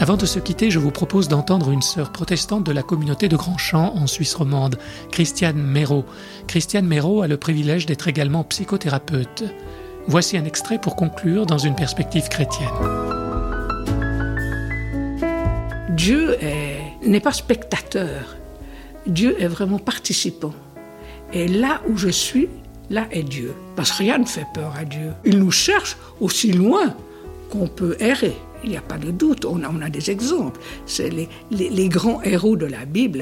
Avant 0.01 0.17
de 0.17 0.25
se 0.25 0.39
quitter, 0.39 0.71
je 0.71 0.79
vous 0.79 0.91
propose 0.91 1.29
d'entendre 1.29 1.71
une 1.71 1.83
sœur 1.83 2.11
protestante 2.11 2.65
de 2.65 2.73
la 2.73 2.83
communauté 2.83 3.29
de 3.29 3.37
Grandchamp 3.37 3.93
en 3.95 4.07
Suisse 4.07 4.35
romande, 4.35 4.79
Christiane 5.13 5.63
Méraud. 5.63 6.07
Christiane 6.47 6.87
Méraud 6.87 7.21
a 7.21 7.29
le 7.29 7.37
privilège 7.37 7.85
d'être 7.85 8.09
également 8.09 8.43
psychothérapeute. 8.43 9.45
Voici 10.07 10.39
un 10.39 10.47
extrait 10.47 10.81
pour 10.81 10.97
conclure 10.97 11.45
dans 11.45 11.59
une 11.59 11.75
perspective 11.75 12.29
chrétienne. 12.29 13.20
Dieu 16.05 16.37
est- 16.41 17.07
n'est 17.13 17.21
pas 17.29 17.33
spectateur. 17.45 18.21
Dieu 19.07 19.33
est 19.43 19.49
vraiment 19.57 19.79
participant. 19.79 20.55
Et 21.33 21.47
là 21.49 21.75
où 21.89 21.97
je 22.05 22.09
suis, 22.09 22.49
là 22.91 23.05
est 23.11 23.23
Dieu. 23.37 23.53
Parce 23.77 23.91
que 23.93 23.99
rien 23.99 24.19
ne 24.19 24.25
fait 24.37 24.47
peur 24.55 24.73
à 24.79 24.85
Dieu. 24.85 25.11
Il 25.25 25.39
nous 25.39 25.51
cherche 25.51 25.97
aussi 26.21 26.53
loin 26.53 26.95
qu'on 27.51 27.67
peut 27.81 27.97
errer. 28.01 28.37
Il 28.65 28.71
n'y 28.71 28.77
a 28.77 28.83
pas 28.93 28.99
de 28.99 29.11
doute. 29.11 29.45
On 29.45 29.63
a, 29.63 29.91
des 29.91 30.11
exemples. 30.11 30.61
Les- 30.99 31.29
les 31.81 31.89
grands 31.89 32.23
héros 32.23 32.57
de 32.57 32.67
la 32.67 32.85
Bible 32.85 33.21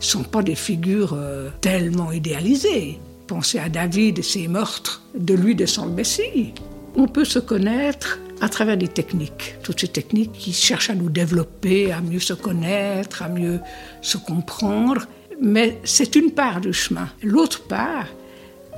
ne 0.00 0.04
sont 0.12 0.22
pas 0.34 0.42
des 0.42 0.54
figures 0.68 1.14
euh, 1.14 1.48
tellement 1.60 2.12
idéalisées. 2.12 2.98
Pensez 3.26 3.58
à 3.58 3.68
David 3.68 4.18
et 4.18 4.22
ses 4.22 4.48
meurtres. 4.48 5.02
De 5.28 5.34
lui 5.34 5.54
descend 5.54 5.86
le 5.90 5.94
Messie. 5.96 6.52
On 6.96 7.06
peut 7.06 7.24
se 7.24 7.38
connaître 7.38 8.18
à 8.40 8.48
travers 8.48 8.76
des 8.76 8.88
techniques, 8.88 9.56
toutes 9.62 9.80
ces 9.80 9.88
techniques 9.88 10.32
qui 10.32 10.52
cherchent 10.52 10.90
à 10.90 10.94
nous 10.94 11.10
développer, 11.10 11.92
à 11.92 12.00
mieux 12.00 12.20
se 12.20 12.32
connaître, 12.32 13.22
à 13.22 13.28
mieux 13.28 13.60
se 14.00 14.16
comprendre. 14.16 15.06
Mais 15.40 15.78
c'est 15.84 16.16
une 16.16 16.32
part 16.32 16.60
du 16.60 16.72
chemin. 16.72 17.08
L'autre 17.22 17.62
part, 17.64 18.06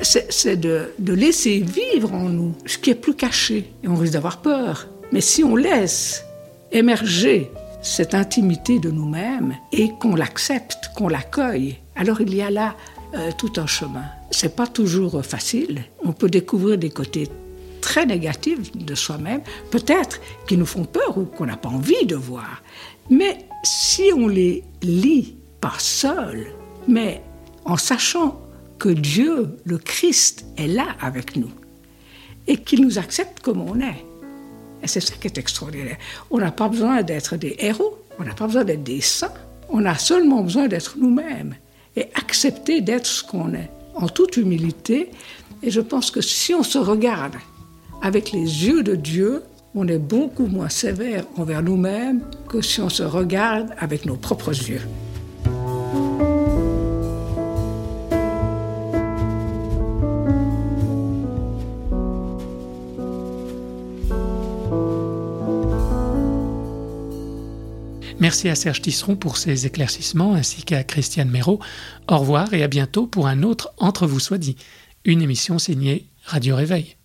c'est 0.01 0.57
de, 0.57 0.90
laisser 0.98 1.61
vivre 1.61 2.12
en 2.12 2.29
nous 2.29 2.55
ce 2.66 2.79
qui 2.79 2.90
est 2.90 2.94
plus 2.94 3.14
caché. 3.14 3.72
Et 3.83 3.88
on 3.88 3.94
risque 3.94 4.14
d'avoir 4.14 4.38
peur. 4.38 4.88
Mais 5.12 5.20
si 5.20 5.44
on 5.44 5.57
laisse 5.57 6.25
émerger 6.70 7.51
cette 7.83 8.14
intimité 8.14 8.79
de 8.79 8.90
nous-mêmes 8.90 9.55
et 9.72 9.90
qu'on 10.01 10.14
l'accepte, 10.14 10.90
qu'on 10.96 11.09
l'accueille, 11.09 11.79
alors 11.96 12.20
il 12.20 12.35
y 12.35 12.42
a 12.42 12.51
là 12.51 12.77
euh, 13.14 13.31
tout 13.37 13.53
un 13.57 13.66
chemin. 13.66 14.05
C'est 14.31 14.57
pas 14.57 14.66
toujours 14.66 15.25
facile. 15.25 15.85
On 16.03 16.12
peut 16.12 16.31
découvrir 16.31 16.79
des 16.79 16.90
côtés 16.90 17.29
très 17.83 18.07
négatifs 18.07 18.73
de 18.75 18.95
soi-même, 18.95 19.42
peut-être 19.71 20.21
qui 20.47 20.57
nous 20.57 20.64
font 20.64 20.85
peur 20.85 21.18
ou 21.18 21.25
qu'on 21.25 21.45
n'a 21.45 21.59
pas 21.59 21.68
envie 21.68 22.07
de 22.07 22.16
voir. 22.16 22.62
Mais 23.11 23.47
si 23.62 24.11
on 24.16 24.29
les 24.29 24.64
lit 24.81 25.37
pas 25.61 25.75
seul, 25.79 26.47
mais 26.88 27.23
en 27.66 27.77
sachant 27.77 28.40
que 28.79 28.88
Dieu, 28.88 29.59
le 29.64 29.79
Christ, 29.79 30.47
est 30.57 30.66
là 30.66 30.97
avec 31.01 31.37
nous 31.37 31.51
et 32.47 32.57
qu'il 32.57 32.83
nous 32.83 32.99
accepte 32.99 33.40
comme 33.40 33.61
on 33.61 33.81
est. 33.81 34.05
Et 34.83 34.88
c'est 34.88 35.01
ça 35.01 35.14
qui 35.21 35.29
est 35.29 35.38
extraordinaire. 35.38 35.99
On 36.31 36.38
n'a 36.38 36.51
pas 36.51 36.68
besoin 36.68 37.03
d'être 37.03 37.37
des 37.37 37.55
héros, 37.59 37.99
on 38.18 38.25
n'a 38.25 38.35
pas 38.35 38.47
besoin 38.47 38.64
d'être 38.64 38.83
des 38.83 39.01
saints, 39.01 39.35
on 39.68 39.85
a 39.85 39.97
seulement 39.97 40.42
besoin 40.42 40.66
d'être 40.66 40.97
nous-mêmes 40.99 41.55
et 41.97 42.07
accepter 42.14 42.81
d'être 42.81 43.07
ce 43.07 43.23
qu'on 43.23 43.55
est, 43.55 43.71
en 43.95 44.09
toute 44.09 44.37
humilité. 44.37 45.11
Et 45.62 45.71
je 45.71 45.81
pense 45.81 46.11
que 46.11 46.21
si 46.21 46.53
on 46.55 46.62
se 46.62 46.79
regarde 46.79 47.37
avec 48.02 48.32
les 48.32 48.66
yeux 48.66 48.82
de 48.82 48.96
Dieu, 48.96 49.44
on 49.74 49.88
est 49.88 49.98
beaucoup 49.98 50.46
moins 50.46 50.68
sévère 50.68 51.24
envers 51.36 51.62
nous-mêmes 51.62 52.22
que 52.48 52.60
si 52.60 52.80
on 52.80 52.88
se 52.88 53.02
regarde 53.02 53.70
avec 53.78 54.04
nos 54.04 54.16
propres 54.16 54.50
yeux. 54.50 54.82
Merci 68.20 68.48
à 68.48 68.54
Serge 68.54 68.82
Tisseron 68.82 69.16
pour 69.16 69.36
ses 69.36 69.66
éclaircissements 69.66 70.34
ainsi 70.34 70.62
qu'à 70.62 70.84
Christiane 70.84 71.28
Méraud. 71.28 71.58
Au 72.08 72.18
revoir 72.18 72.54
et 72.54 72.62
à 72.62 72.68
bientôt 72.68 73.08
pour 73.08 73.26
un 73.26 73.42
autre 73.42 73.72
Entre 73.78 74.06
vous 74.06 74.20
soit 74.20 74.38
dit, 74.38 74.56
une 75.04 75.22
émission 75.22 75.58
signée 75.58 76.06
Radio 76.24 76.54
Réveil. 76.54 76.96